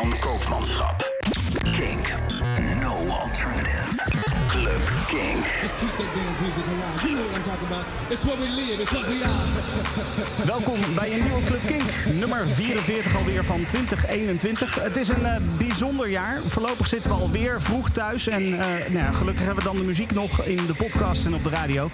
van 0.00 0.18
koopmanschap. 0.20 1.10
Kink. 1.62 2.14
No 2.80 2.92
alternative. 3.08 3.88
Club 4.48 4.82
Kink. 5.06 5.44
Just 5.60 5.76
keep 5.80 5.94
that 5.98 6.14
dance 6.14 6.40
music 6.40 6.64
alive. 6.66 7.02
You 7.02 7.10
know 7.10 7.26
what 7.26 7.36
I'm 7.36 7.42
talking 7.42 7.66
about. 7.66 7.84
It's 8.08 8.24
what 8.24 8.38
we 8.38 8.48
live, 8.48 8.80
it's 8.80 8.90
what 8.90 9.06
we 9.06 9.22
are. 9.24 9.46
Welkom 10.54 10.94
bij 10.94 11.12
een 11.12 11.22
nieuwe 11.22 11.42
Club 11.44 11.66
Kink, 11.66 12.18
nummer 12.18 12.48
44 12.48 13.16
alweer 13.16 13.44
van 13.44 13.64
2021. 13.64 14.74
Het 14.74 14.96
is 14.96 15.08
een 15.08 15.26
eh, 15.26 15.36
bijzonder 15.58 16.08
jaar. 16.08 16.40
Voorlopig 16.46 16.86
zitten 16.86 17.12
we 17.12 17.18
alweer 17.18 17.62
vroeg 17.62 17.90
thuis. 17.90 18.26
En 18.26 18.42
eh, 18.42 18.66
nou 18.90 19.04
ja, 19.04 19.12
gelukkig 19.12 19.44
hebben 19.44 19.64
we 19.64 19.70
dan 19.70 19.78
de 19.78 19.84
muziek 19.84 20.12
nog 20.12 20.44
in 20.44 20.66
de 20.66 20.74
podcast 20.74 21.26
en 21.26 21.34
op 21.34 21.44
de 21.44 21.50
radio. 21.50 21.90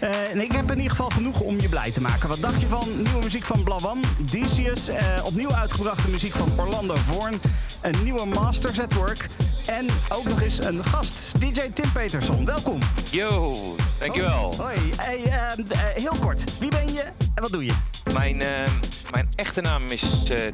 Eh, 0.00 0.30
en 0.30 0.40
ik 0.40 0.52
heb 0.52 0.70
in 0.70 0.76
ieder 0.76 0.90
geval 0.90 1.10
genoeg 1.10 1.40
om 1.40 1.60
je 1.60 1.68
blij 1.68 1.90
te 1.90 2.00
maken. 2.00 2.28
Wat 2.28 2.40
dacht 2.40 2.60
je 2.60 2.68
van 2.68 3.02
nieuwe 3.02 3.22
muziek 3.22 3.44
van 3.44 3.62
Blawan, 3.62 4.04
Decius, 4.30 4.88
eh, 4.88 5.24
opnieuw 5.24 5.52
uitgebrachte 5.52 6.10
muziek 6.10 6.34
van 6.34 6.60
Orlando 6.60 6.94
Vorn, 6.94 7.40
een 7.80 7.94
nieuwe 8.04 8.26
Masters 8.26 8.80
at 8.80 8.92
Work 8.94 9.26
en 9.66 9.86
ook 10.08 10.24
nog 10.24 10.42
eens 10.42 10.64
een 10.64 10.84
gast, 10.84 11.40
DJ 11.40 11.60
Tim 11.74 11.92
Peterson. 11.92 12.44
Welkom. 12.44 12.78
Yo, 13.10 13.54
dankjewel. 13.98 14.54
Hoi. 14.56 14.78
Hey, 14.96 15.22
eh, 15.22 15.58
eh, 15.58 15.78
heel 15.94 16.14
kort, 16.20 16.58
wie 16.58 16.70
ben 16.70 16.92
je 16.92 17.02
en 17.34 17.42
wat 17.42 17.52
doe 17.52 17.64
je? 17.64 17.72
Mijn, 18.12 18.42
eh, 18.42 18.72
mijn 19.10 19.28
echte 19.34 19.60
naam 19.60 19.86
is 19.88 20.02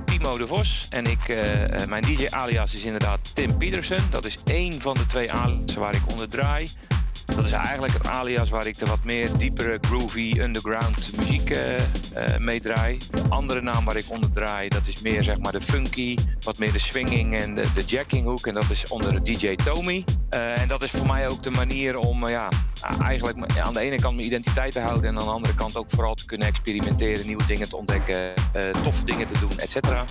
Timo 0.05 0.39
de 0.39 0.47
Vos. 0.47 0.87
En 0.91 1.05
ik, 1.05 1.47
mijn 1.89 2.03
DJ 2.03 2.27
alias 2.31 2.75
is 2.75 2.85
inderdaad 2.85 3.35
Tim 3.35 3.57
Peterson. 3.57 4.01
Dat 4.11 4.25
is 4.25 4.39
één 4.45 4.81
van 4.81 4.95
de 4.95 5.07
twee 5.07 5.33
alias 5.33 5.75
waar 5.75 5.95
ik 5.95 6.03
onder 6.11 6.29
draai. 6.29 6.69
Dat 7.37 7.45
is 7.45 7.53
eigenlijk 7.53 7.93
het 7.93 8.07
alias 8.07 8.51
waar 8.51 8.67
ik 8.67 8.79
de 8.79 8.87
wat 8.87 9.05
meer 9.05 9.37
diepere, 9.37 9.79
groovy, 9.81 10.35
underground 10.39 11.17
muziek 11.17 11.51
eh, 11.51 12.37
mee 12.39 12.61
draai. 12.61 12.99
De 13.11 13.23
andere 13.29 13.63
naam 13.63 13.85
waar 13.85 13.97
ik 13.97 14.05
onder 14.09 14.31
draai, 14.31 14.69
dat 14.69 14.87
is 14.87 15.01
meer 15.01 15.23
zeg 15.23 15.39
maar 15.39 15.53
de 15.53 15.61
funky, 15.61 16.17
wat 16.41 16.59
meer 16.59 16.73
de 16.73 16.79
swinging 16.79 17.35
en 17.35 17.55
de, 17.55 17.73
de 17.75 17.85
jacking 17.85 18.25
hoek. 18.25 18.47
En 18.47 18.55
dat 18.55 18.71
is 18.71 18.89
onder 18.89 19.23
de 19.23 19.33
DJ 19.33 19.55
Tommy. 19.55 20.05
Eh, 20.29 20.61
en 20.61 20.69
dat 20.69 20.83
is 20.83 20.91
voor 20.91 21.07
mij 21.07 21.29
ook 21.29 21.43
de 21.43 21.51
manier 21.51 21.99
om 21.99 22.29
ja, 22.29 22.49
eigenlijk 23.03 23.59
aan 23.59 23.73
de 23.73 23.81
ene 23.81 23.97
kant 23.97 24.15
mijn 24.15 24.27
identiteit 24.27 24.73
te 24.73 24.81
houden. 24.81 25.11
En 25.11 25.19
aan 25.19 25.27
de 25.27 25.31
andere 25.31 25.55
kant 25.55 25.77
ook 25.77 25.91
vooral 25.91 26.15
te 26.15 26.25
kunnen 26.25 26.47
experimenteren, 26.47 27.27
nieuwe 27.27 27.47
dingen 27.47 27.69
te 27.69 27.77
ontdekken, 27.77 28.33
toffe 28.83 29.05
dingen 29.05 29.27
te 29.27 29.39
doen, 29.39 29.59
et 29.59 29.71
cetera. 29.71 30.05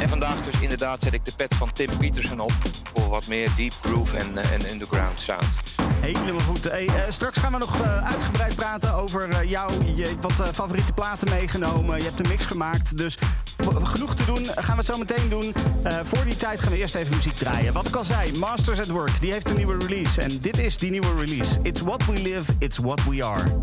En 0.00 0.08
vandaag 0.08 0.44
dus 0.44 0.60
inderdaad 0.60 1.00
zet 1.02 1.12
ik 1.12 1.24
de 1.24 1.32
pet 1.36 1.54
van 1.54 1.72
Tim 1.72 1.90
Peterson 1.98 2.40
op 2.40 2.52
voor 2.94 3.08
wat 3.08 3.26
meer 3.26 3.50
deep 3.56 3.72
groove 3.82 4.16
en, 4.16 4.38
eh, 4.38 4.52
en 4.52 4.70
underground 4.70 5.20
sound. 5.20 5.70
Helemaal 6.00 6.40
goed. 6.40 6.70
Hey, 6.70 6.86
eh, 6.86 6.94
straks 7.08 7.38
gaan 7.38 7.52
we 7.52 7.58
nog 7.58 7.80
eh, 7.80 8.06
uitgebreid 8.06 8.56
praten 8.56 8.94
over 8.94 9.28
eh, 9.28 9.50
jou, 9.50 9.72
je 9.94 10.14
wat 10.20 10.32
favoriete 10.32 10.92
platen 10.92 11.30
meegenomen. 11.30 11.98
Je 11.98 12.04
hebt 12.04 12.20
een 12.20 12.28
mix 12.28 12.44
gemaakt, 12.44 12.96
dus 12.96 13.18
genoeg 13.82 14.14
te 14.14 14.24
doen. 14.24 14.44
Gaan 14.44 14.76
we 14.76 14.82
het 14.82 14.86
zo 14.86 14.98
meteen 14.98 15.28
doen. 15.28 15.54
Voor 16.02 16.24
die 16.24 16.36
tijd 16.36 16.60
gaan 16.60 16.72
we 16.72 16.78
eerst 16.78 16.94
even 16.94 17.16
muziek 17.16 17.34
draaien. 17.34 17.72
Wat 17.72 17.88
ik 17.88 17.94
al 17.94 18.04
zei, 18.04 18.38
Masters 18.38 18.80
at 18.80 18.88
Work, 18.88 19.20
die 19.20 19.32
heeft 19.32 19.50
een 19.50 19.56
nieuwe 19.56 19.76
release. 19.86 20.20
En 20.20 20.38
dit 20.40 20.58
is 20.58 20.76
die 20.76 20.90
nieuwe 20.90 21.14
release. 21.18 21.58
It's 21.62 21.80
what 21.80 22.06
we 22.06 22.12
live, 22.12 22.52
it's 22.58 22.78
what 22.78 23.04
we 23.04 23.24
are. 23.24 23.58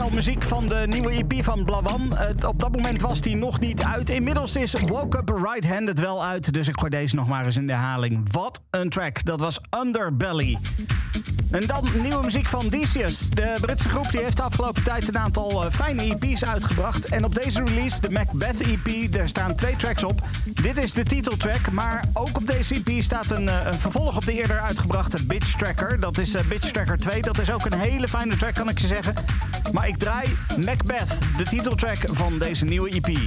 Al 0.00 0.10
muziek 0.10 0.42
van 0.42 0.66
de 0.66 0.84
nieuwe 0.88 1.10
EP 1.10 1.44
van 1.44 1.64
Blawan. 1.64 2.12
Op 2.46 2.60
dat 2.60 2.72
moment 2.72 3.00
was 3.00 3.20
die 3.20 3.36
nog 3.36 3.60
niet 3.60 3.82
uit. 3.82 4.10
Inmiddels 4.10 4.56
is 4.56 4.72
Woke 4.86 5.18
Up 5.18 5.28
Right-Handed 5.28 5.98
wel 6.00 6.24
uit. 6.24 6.52
Dus 6.52 6.68
ik 6.68 6.78
gooi 6.78 6.90
deze 6.90 7.14
nog 7.14 7.28
maar 7.28 7.44
eens 7.44 7.56
in 7.56 7.66
de 7.66 7.72
herhaling. 7.72 8.32
Wat 8.32 8.62
een 8.70 8.88
track. 8.88 9.24
Dat 9.24 9.40
was 9.40 9.60
Underbelly. 9.80 10.58
En 11.50 11.66
dan 11.66 11.88
nieuwe 12.02 12.22
muziek 12.22 12.48
van 12.48 12.68
Decius. 12.68 13.30
De 13.30 13.56
Britse 13.60 13.88
groep 13.88 14.10
die 14.10 14.20
heeft 14.20 14.36
de 14.36 14.42
afgelopen 14.42 14.82
tijd 14.82 15.08
een 15.08 15.18
aantal 15.18 15.64
uh, 15.64 15.70
fijne 15.70 16.02
EP's 16.02 16.44
uitgebracht. 16.44 17.04
En 17.04 17.24
op 17.24 17.34
deze 17.34 17.64
release, 17.64 18.00
de 18.00 18.10
Macbeth 18.10 18.60
EP, 18.60 19.12
daar 19.12 19.28
staan 19.28 19.54
twee 19.54 19.76
tracks 19.76 20.04
op. 20.04 20.22
Dit 20.44 20.78
is 20.78 20.92
de 20.92 21.02
titeltrack, 21.02 21.70
maar 21.70 22.04
ook 22.12 22.36
op 22.36 22.46
deze 22.46 22.74
EP 22.84 23.02
staat 23.02 23.30
een, 23.30 23.46
uh, 23.46 23.60
een 23.64 23.78
vervolg 23.78 24.16
op 24.16 24.24
de 24.24 24.32
eerder 24.32 24.60
uitgebrachte 24.60 25.24
Bitch 25.24 25.56
Tracker. 25.56 26.00
Dat 26.00 26.18
is 26.18 26.34
uh, 26.34 26.40
Bitch 26.48 26.70
Tracker 26.70 26.98
2. 26.98 27.22
Dat 27.22 27.38
is 27.38 27.52
ook 27.52 27.64
een 27.64 27.78
hele 27.78 28.08
fijne 28.08 28.36
track, 28.36 28.54
kan 28.54 28.68
ik 28.68 28.78
je 28.78 28.86
zeggen. 28.86 29.14
Maar 29.74 29.88
ik 29.88 29.96
draai 29.96 30.36
Macbeth, 30.64 31.18
de 31.36 31.44
titeltrack 31.44 31.98
van 32.12 32.38
deze 32.38 32.64
nieuwe 32.64 32.90
EP. 32.90 33.18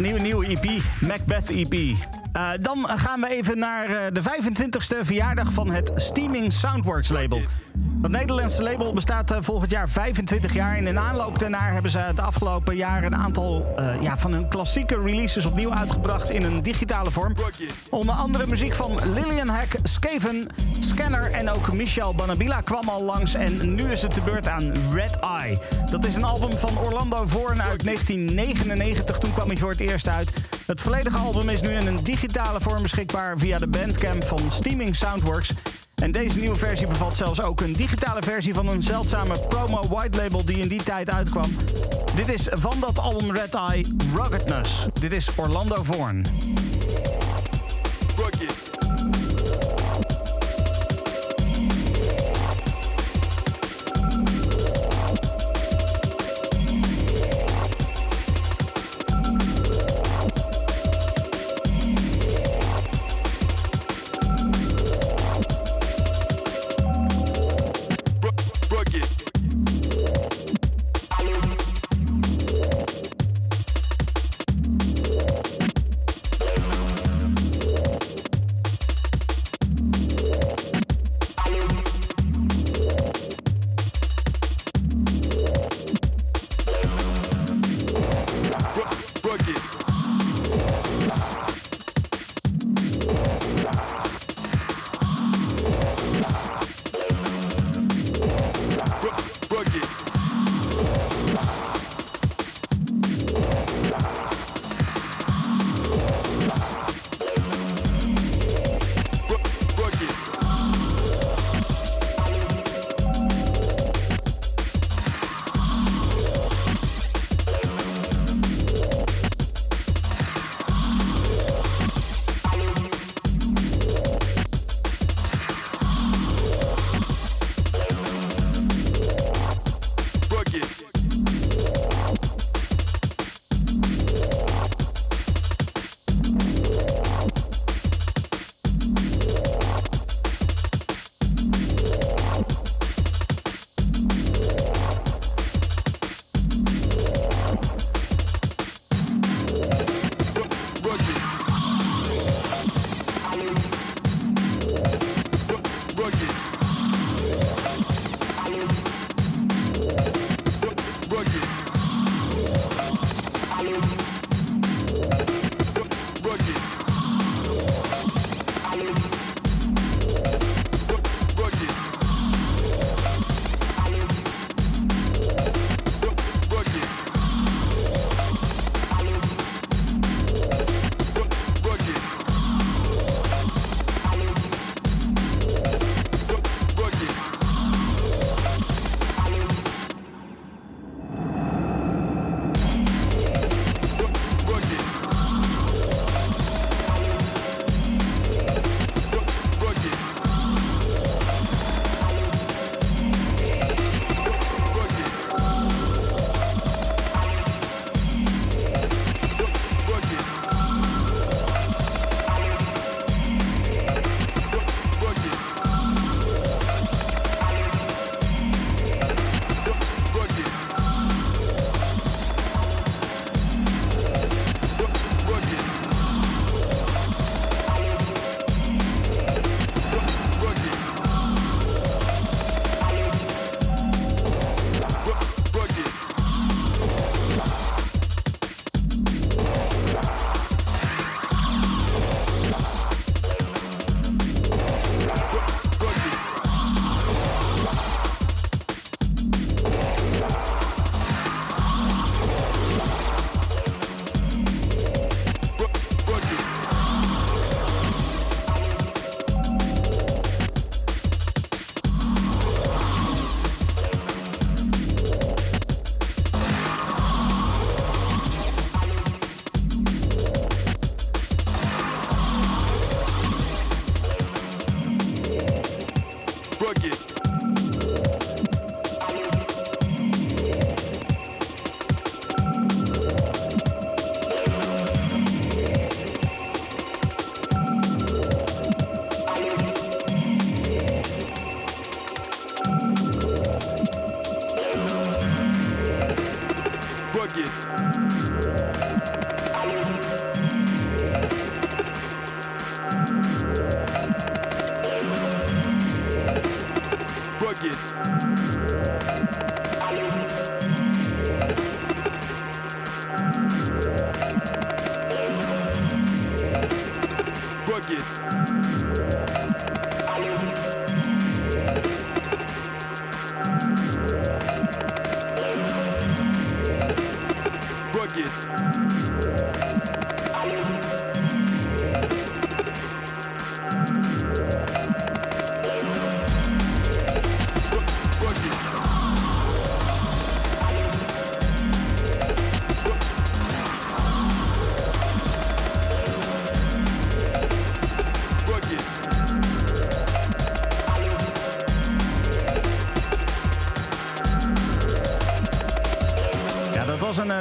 Nieuwe, 0.00 0.20
nieuwe 0.20 0.46
EP, 0.46 0.82
Macbeth 1.00 1.50
EP. 1.50 1.72
Uh, 1.72 2.50
dan 2.60 2.88
gaan 2.88 3.20
we 3.20 3.28
even 3.28 3.58
naar 3.58 3.90
uh, 3.90 3.96
de 4.12 4.22
25e 4.22 5.00
verjaardag 5.00 5.52
van 5.52 5.70
het 5.70 5.92
Steaming 5.94 6.52
Soundworks 6.52 7.08
label. 7.08 7.40
Het 8.02 8.10
Nederlandse 8.10 8.62
label 8.62 8.92
bestaat 8.92 9.32
uh, 9.32 9.38
volgend 9.40 9.70
jaar 9.70 9.88
25 9.88 10.54
jaar. 10.54 10.76
En 10.76 10.86
in 10.86 10.98
aanloop 10.98 11.38
daarnaar 11.38 11.72
hebben 11.72 11.90
ze 11.90 11.98
het 11.98 12.20
afgelopen 12.20 12.76
jaar 12.76 13.04
een 13.04 13.16
aantal 13.16 13.74
ja, 14.00 14.18
van 14.18 14.32
hun 14.32 14.48
klassieke 14.48 15.00
releases 15.00 15.44
opnieuw 15.44 15.72
uitgebracht 15.72 16.30
in 16.30 16.42
een 16.42 16.62
digitale 16.62 17.10
vorm. 17.10 17.34
Onder 17.90 18.14
andere 18.14 18.46
muziek 18.46 18.74
van 18.74 18.98
Lillian 19.12 19.48
Hack, 19.48 19.74
Skaven, 19.82 20.46
Scanner 20.80 21.32
en 21.32 21.50
ook 21.50 21.72
Michel 21.72 22.14
Banabila 22.14 22.60
kwam 22.60 22.88
al 22.88 23.02
langs. 23.02 23.34
En 23.34 23.74
nu 23.74 23.90
is 23.90 24.02
het 24.02 24.14
de 24.14 24.20
beurt 24.20 24.48
aan 24.48 24.72
Red 24.92 25.18
Eye. 25.18 25.58
Dat 25.90 26.04
is 26.04 26.14
een 26.14 26.24
album 26.24 26.58
van 26.58 26.78
Orlando 26.78 27.26
Voorn 27.26 27.62
uit 27.62 27.84
1999. 27.84 29.18
Toen 29.18 29.32
kwam 29.32 29.46
hij 29.46 29.56
voor 29.56 29.70
het 29.70 29.80
eerst 29.80 30.08
uit. 30.08 30.30
Het 30.66 30.80
volledige 30.80 31.16
album 31.16 31.48
is 31.48 31.60
nu 31.60 31.68
in 31.68 31.86
een 31.86 32.02
digitale 32.02 32.60
vorm 32.60 32.82
beschikbaar 32.82 33.38
via 33.38 33.58
de 33.58 33.66
bandcamp 33.66 34.24
van 34.24 34.40
Steaming 34.50 34.96
Soundworks. 34.96 35.50
En 35.94 36.12
deze 36.12 36.38
nieuwe 36.38 36.56
versie 36.56 36.86
bevat 36.86 37.16
zelfs 37.16 37.42
ook 37.42 37.60
een 37.60 37.72
digitale 37.72 38.22
versie 38.22 38.54
van 38.54 38.68
een 38.68 38.82
zeldzame 38.82 39.38
promo 39.48 39.88
white 39.88 40.18
label 40.18 40.44
die 40.44 40.58
in 40.58 40.68
die 40.68 40.82
tijd 40.82 41.10
uitkwam. 41.10 41.56
Dit 42.14 42.28
is 42.28 42.48
van 42.50 42.80
dat 42.80 42.98
album 42.98 43.30
Red 43.30 43.54
Eye 43.54 43.84
Ruggedness. 44.14 44.86
Dit 45.00 45.12
is 45.12 45.28
Orlando 45.36 45.82
Voorn. 45.82 46.24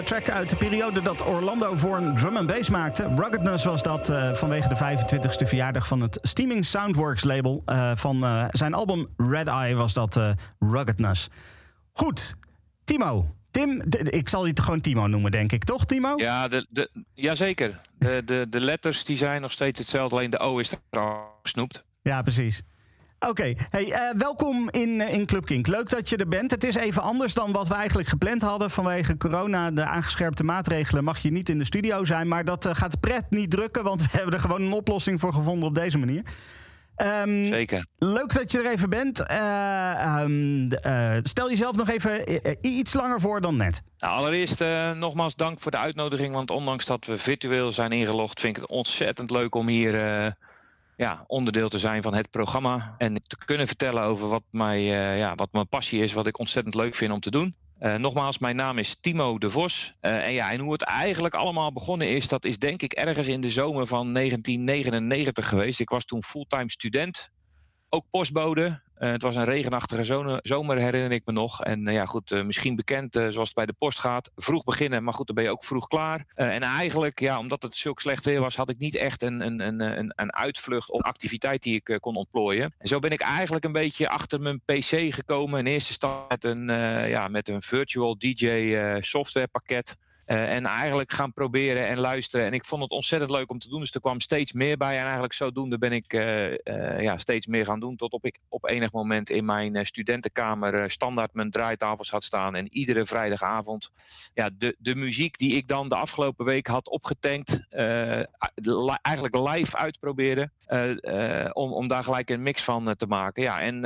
Track 0.08 0.30
uit 0.30 0.50
de 0.50 0.58
periode 0.58 1.02
dat 1.02 1.26
Orlando 1.26 1.76
voor 1.76 1.98
een 1.98 2.16
drum 2.16 2.38
and 2.38 2.48
bass 2.48 2.70
maakte. 2.70 3.14
Ruggedness 3.16 3.64
was 3.64 3.84
dat 3.84 4.10
eh, 4.10 4.34
vanwege 4.34 4.68
de 4.68 4.76
25e 4.76 5.48
verjaardag 5.48 5.88
van 5.88 6.02
het 6.02 6.20
Steaming 6.22 6.66
Soundworks 6.66 7.24
label. 7.24 7.62
Eh, 7.66 7.92
van 7.96 8.24
eh, 8.24 8.46
zijn 8.52 8.74
album 8.74 9.08
Red 9.18 9.48
Eye 9.48 9.76
was 9.76 9.94
dat 9.94 10.20
Ruggedness. 10.60 11.30
Goed, 11.92 12.36
Timo. 12.84 13.36
Tim, 13.52 13.84
ik 14.04 14.30
zal 14.30 14.46
je 14.46 14.62
gewoon 14.62 14.82
Timo 14.82 15.08
noemen, 15.08 15.32
denk 15.32 15.52
ik, 15.52 15.64
toch, 15.64 15.86
Timo? 15.86 16.14
Ja, 16.16 16.48
de, 16.48 16.66
de, 16.70 16.90
jazeker. 17.14 17.82
De, 17.98 18.22
de, 18.26 18.46
de 18.50 18.60
letters 18.60 19.04
die 19.04 19.18
zijn 19.18 19.42
nog 19.42 19.52
steeds 19.52 19.80
hetzelfde, 19.80 20.16
alleen 20.16 20.30
de 20.30 20.40
O 20.40 20.58
is 20.58 20.72
er 20.72 20.80
gesnoept. 21.42 21.84
Ja, 22.02 22.22
precies. 22.22 22.62
Oké, 23.20 23.54
hey, 23.70 23.92
eh, 23.92 24.02
welkom 24.18 24.70
in, 24.70 25.02
eh, 25.02 25.14
in 25.14 25.26
Club 25.26 25.46
Kink. 25.46 25.68
Leuk 25.68 25.90
dat 25.90 26.10
je 26.10 26.18
er 26.18 26.28
bent. 26.28 26.52
Het 26.52 26.64
is 26.64 26.76
even 26.76 27.02
anders 27.02 27.34
dan 27.34 27.52
wat 27.52 27.68
we 27.68 27.74
eigenlijk 27.74 28.08
gepland 28.08 28.42
hadden. 28.42 28.70
Vanwege 28.70 29.18
corona, 29.18 29.72
de 29.72 29.86
aangescherpte 29.86 30.44
maatregelen, 30.44 31.04
mag 31.04 31.18
je 31.18 31.32
niet 31.32 31.50
in 31.50 31.58
de 31.58 31.66
studio 31.66 32.06
zijn. 32.06 32.28
Maar 32.28 32.46
dat 32.46 32.66
eh, 32.66 32.76
gaat 32.76 32.92
de 32.92 32.98
pret 32.98 33.26
niet 33.30 33.52
drukken, 33.52 33.84
want 33.84 34.02
we 34.06 34.08
hebben 34.12 34.34
er 34.34 34.40
gewoon 34.40 34.62
een 34.62 34.72
oplossing 34.72 35.20
voor 35.20 35.34
gevonden 35.34 35.68
op 35.68 35.76
deze 35.76 35.98
manier. 35.98 36.24
Ehm, 36.96 37.46
Zeker. 37.46 37.86
leuk 37.98 38.34
dat 38.34 38.52
je 38.52 38.58
er 38.60 38.72
even 38.72 38.90
bent. 38.90 39.20
Eh, 39.20 39.92
ehm, 39.92 40.72
eh, 40.72 41.18
stel 41.24 41.50
jezelf 41.50 41.76
nog 41.76 41.90
even 41.90 42.24
iets 42.62 42.94
langer 42.94 43.20
voor 43.20 43.42
dan 43.42 43.58
net. 43.58 43.82
Nou, 43.98 44.18
allereerst 44.18 44.60
nogmaals 44.96 45.36
dank 45.36 45.60
voor 45.60 45.72
de 45.72 45.78
uitnodiging. 45.78 46.34
Want 46.34 46.52
ondanks 46.52 46.86
dat 46.86 47.06
we 47.06 47.18
virtueel 47.18 47.72
zijn 47.72 47.92
ingelogd, 47.92 48.40
vind 48.40 48.56
ik 48.56 48.62
het 48.62 48.72
ontzettend 48.72 49.32
leuk 49.32 49.56
om 49.56 49.68
hier 49.68 49.94
ja, 50.98 51.24
onderdeel 51.28 51.70
te 51.70 51.80
zijn 51.80 52.02
van 52.02 52.14
het 52.14 52.30
programma. 52.30 52.96
En 52.98 53.14
te 53.28 53.38
kunnen 53.46 53.68
vertellen 53.68 54.04
over 54.04 54.28
wat, 54.28 54.44
mij, 54.52 54.78
eh, 54.78 55.18
ja, 55.18 55.36
wat 55.36 55.52
mijn 55.52 55.68
passie 55.68 56.02
is, 56.02 56.14
wat 56.14 56.28
ik 56.28 56.40
ontzettend 56.40 56.76
leuk 56.76 56.96
vind 56.96 57.12
om 57.12 57.20
te 57.20 57.32
doen. 57.32 57.56
Eh, 57.80 57.96
nogmaals, 57.96 58.38
mijn 58.38 58.56
naam 58.56 58.78
is 58.78 59.00
Timo 59.00 59.38
de 59.38 59.50
Vos. 59.50 59.94
Eh, 60.00 60.26
en, 60.26 60.34
ja, 60.34 60.52
en 60.52 60.60
hoe 60.60 60.72
het 60.72 60.82
eigenlijk 60.82 61.36
allemaal 61.36 61.74
begonnen 61.74 62.10
is, 62.10 62.28
dat 62.28 62.46
is 62.46 62.58
denk 62.58 62.82
ik 62.82 62.94
ergens 62.94 63.28
in 63.28 63.42
de 63.42 63.50
zomer 63.50 63.88
van 63.88 64.14
1999 64.14 65.50
geweest. 65.50 65.80
Ik 65.80 65.90
was 65.90 66.06
toen 66.06 66.24
fulltime 66.24 66.72
student, 66.72 67.30
ook 67.90 68.06
postbode. 68.10 68.82
Eh, 68.98 69.12
het 69.12 69.22
was 69.22 69.36
een 69.36 69.46
regenachtige 69.46 70.04
zomer, 70.44 70.78
herinner 70.78 71.12
ik 71.12 71.26
me 71.26 71.34
nog. 71.34 71.64
En 71.64 71.88
eh, 71.88 71.94
ja, 71.94 72.06
goed, 72.06 72.32
eh, 72.32 72.44
misschien 72.44 72.76
bekend 72.76 73.14
zoals 73.14 73.38
het 73.38 73.54
bij 73.54 73.66
de 73.66 73.74
post 73.78 74.00
gaat. 74.00 74.32
Vroeg 74.36 74.64
beginnen, 74.64 75.04
maar 75.04 75.14
goed, 75.14 75.28
dan 75.28 75.36
ben 75.36 75.44
je 75.44 75.52
ook 75.52 75.64
vroeg 75.64 75.88
klaar. 75.88 76.26
En 76.36 76.62
eigenlijk, 76.62 77.20
ja, 77.20 77.40
omdat 77.40 77.64
het 77.64 77.76
zulk 77.76 78.00
slecht 78.00 78.26
weer 78.26 78.42
was, 78.42 78.56
had 78.56 78.70
ik 78.70 78.78
niet 78.78 78.96
echt 78.96 79.22
een, 79.22 79.42
een, 79.42 79.60
een, 79.60 80.14
een, 80.16 80.34
uitvlucht 80.34 80.92
of 80.92 81.02
activiteit 81.02 81.64
die 81.64 81.82
ik 81.84 81.98
kon 82.02 82.16
ontplooien. 82.16 82.74
En 82.78 82.88
zo 82.88 83.00
ben 83.00 83.12
ik 83.12 83.22
eigenlijk 83.22 83.66
een 83.66 83.72
beetje 83.72 84.10
achter 84.10 84.40
mijn 84.40 84.62
PC 84.66 85.14
gekomen. 85.14 85.60
In 85.60 85.66
eerste 85.66 85.90
instantie 85.90 86.28
met 86.28 86.44
een, 86.44 86.68
ja, 87.10 87.28
met 87.28 87.50
een 87.50 87.62
virtual 87.62 88.18
DJ 88.18 88.98
softwarepakket. 89.00 89.96
Eh, 90.28 90.54
en 90.54 90.66
eigenlijk 90.66 91.12
gaan 91.12 91.34
proberen 91.34 91.88
en 91.88 92.00
luisteren. 92.00 92.46
En 92.46 92.54
ik 92.54 92.66
vond 92.66 92.82
het 92.82 92.92
ontzettend 92.92 93.32
leuk 93.32 93.50
om 93.52 93.60
te 93.60 93.70
doen. 93.70 93.80
Dus 93.80 93.92
er 93.92 94.02
kwam 94.02 94.20
steeds 94.20 94.52
meer 94.52 94.78
bij. 94.78 94.96
En 94.98 95.04
eigenlijk 95.04 95.34
zodoende 95.34 95.78
ben 95.78 95.92
ik 95.92 96.14
eh, 96.14 96.54
eh, 96.54 97.02
ja, 97.02 97.18
steeds 97.18 97.46
meer 97.46 97.66
gaan 97.66 97.80
doen. 97.80 97.96
Tot 97.96 98.12
op 98.12 98.26
ik 98.26 98.40
op 98.50 98.70
enig 98.70 98.92
moment 98.92 99.30
in 99.30 99.46
mijn 99.46 99.86
studentenkamer 99.86 100.92
standaard 100.92 101.34
mijn 101.34 101.52
draaitafels 101.52 102.12
had 102.12 102.24
staan. 102.24 102.56
En 102.56 102.74
iedere 102.74 103.06
vrijdagavond 103.06 103.92
ja, 104.34 104.50
de, 104.58 104.76
de 104.80 104.96
muziek 104.96 105.38
die 105.38 105.56
ik 105.56 105.68
dan 105.68 105.90
de 105.90 105.96
afgelopen 105.96 106.46
week 106.46 106.68
had 106.68 106.90
opgetankt. 106.90 107.60
li- 108.56 108.98
eigenlijk 109.02 109.36
live 109.36 109.78
uitprobeerde. 109.78 110.50
eh, 110.66 111.50
om, 111.54 111.74
om 111.74 111.88
daar 111.88 112.04
gelijk 112.04 112.30
een 112.30 112.44
mix 112.44 112.64
van 112.64 112.96
te 112.96 113.06
maken. 113.06 113.44
Ja, 113.44 113.62
en 113.62 113.82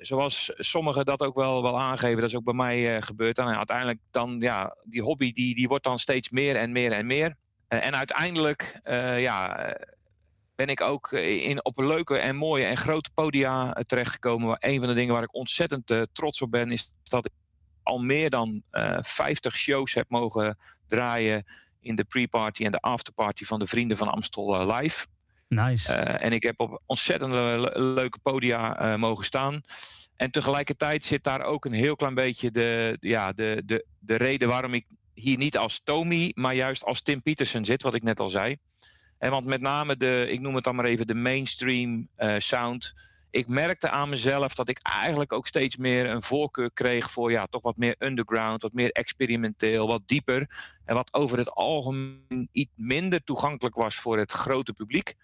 zoals 0.00 0.52
sommigen 0.56 1.04
dat 1.04 1.20
ook 1.20 1.34
wel, 1.34 1.62
wel 1.62 1.80
aangeven. 1.80 2.20
Dat 2.20 2.28
is 2.28 2.36
ook 2.36 2.44
bij 2.44 2.54
mij 2.54 3.02
gebeurd. 3.02 3.38
En 3.38 3.56
uiteindelijk 3.56 3.98
dan, 4.10 4.36
ja, 4.40 4.76
die 4.84 5.02
hobby 5.02 5.32
die, 5.32 5.54
die 5.54 5.68
wordt 5.70 5.84
dan 5.84 5.98
steeds 5.98 6.28
meer 6.30 6.56
en 6.56 6.72
meer 6.72 6.92
en 6.92 7.06
meer. 7.06 7.36
Eh, 7.68 7.84
en 7.86 7.96
uiteindelijk, 7.96 8.78
eh, 8.82 9.20
ja, 9.20 9.56
ben 10.54 10.66
ik 10.66 10.80
ook 10.80 11.12
eh, 11.12 11.44
in, 11.44 11.64
op 11.64 11.78
een 11.78 11.86
leuke 11.86 12.18
en 12.18 12.36
mooie 12.36 12.64
en 12.64 12.76
grote 12.76 13.10
podia 13.14 13.72
terechtgekomen. 13.86 14.56
Een 14.58 14.78
van 14.78 14.88
de 14.88 14.94
dingen 14.94 15.14
waar 15.14 15.22
ik 15.22 15.34
ontzettend 15.34 16.08
trots 16.12 16.42
op 16.42 16.50
ben, 16.50 16.70
is 16.70 16.90
dat 17.02 17.24
ik 17.26 17.32
al 17.82 17.98
meer 17.98 18.30
dan 18.30 18.62
eh 18.70 18.98
50 19.00 19.56
shows 19.56 19.94
heb 19.94 20.04
mogen 20.08 20.58
draaien 20.86 21.44
in 21.80 21.96
de 21.96 22.04
pre-party 22.04 22.64
en 22.64 22.70
de 22.70 22.80
afterparty 22.80 23.44
van 23.44 23.58
de 23.58 23.66
Vrienden 23.66 23.96
van 23.96 24.08
Amstel 24.08 24.72
Live. 24.72 25.06
Nice. 25.48 25.92
En 25.94 26.32
ik 26.32 26.42
heb 26.42 26.60
op 26.60 26.82
ontzettend 26.86 27.32
le- 27.32 27.78
leuke 27.78 28.18
podia 28.22 28.96
mogen 28.96 29.24
staan. 29.24 29.62
En 30.16 30.30
tegelijkertijd 30.30 31.04
zit 31.04 31.24
daar 31.24 31.42
ook 31.42 31.64
een 31.64 31.72
heel 31.72 31.96
klein 31.96 32.14
beetje 32.14 32.50
de, 32.50 32.96
ja, 33.00 33.32
de, 33.32 33.62
de, 33.66 33.86
de 33.98 34.16
reden 34.16 34.48
waarom 34.48 34.74
ik 34.74 34.86
hier 35.20 35.38
niet 35.38 35.56
als 35.56 35.80
Tommy, 35.84 36.32
maar 36.34 36.54
juist 36.54 36.84
als 36.84 37.02
Tim 37.02 37.22
Peterson 37.22 37.64
zit, 37.64 37.82
wat 37.82 37.94
ik 37.94 38.02
net 38.02 38.20
al 38.20 38.30
zei. 38.30 38.56
En 39.18 39.30
want 39.30 39.46
met 39.46 39.60
name 39.60 39.96
de, 39.96 40.26
ik 40.30 40.40
noem 40.40 40.54
het 40.54 40.64
dan 40.64 40.74
maar 40.74 40.84
even, 40.84 41.06
de 41.06 41.14
mainstream 41.14 42.08
eh, 42.16 42.34
sound. 42.38 42.94
Ik 43.30 43.48
merkte 43.48 43.90
aan 43.90 44.08
mezelf 44.08 44.54
dat 44.54 44.68
ik 44.68 44.78
eigenlijk 44.82 45.32
ook 45.32 45.46
steeds 45.46 45.76
meer 45.76 46.06
een 46.06 46.22
voorkeur 46.22 46.70
kreeg 46.72 47.10
voor 47.10 47.30
ja, 47.30 47.46
toch 47.46 47.62
wat 47.62 47.76
meer 47.76 47.94
underground, 47.98 48.62
wat 48.62 48.72
meer 48.72 48.90
experimenteel, 48.90 49.86
wat 49.86 50.02
dieper. 50.06 50.48
En 50.84 50.94
wat 50.94 51.14
over 51.14 51.38
het 51.38 51.50
algemeen 51.50 52.48
iets 52.52 52.72
minder 52.74 53.24
toegankelijk 53.24 53.74
was 53.74 53.96
voor 53.96 54.18
het 54.18 54.32
grote 54.32 54.72
publiek. 54.72 55.14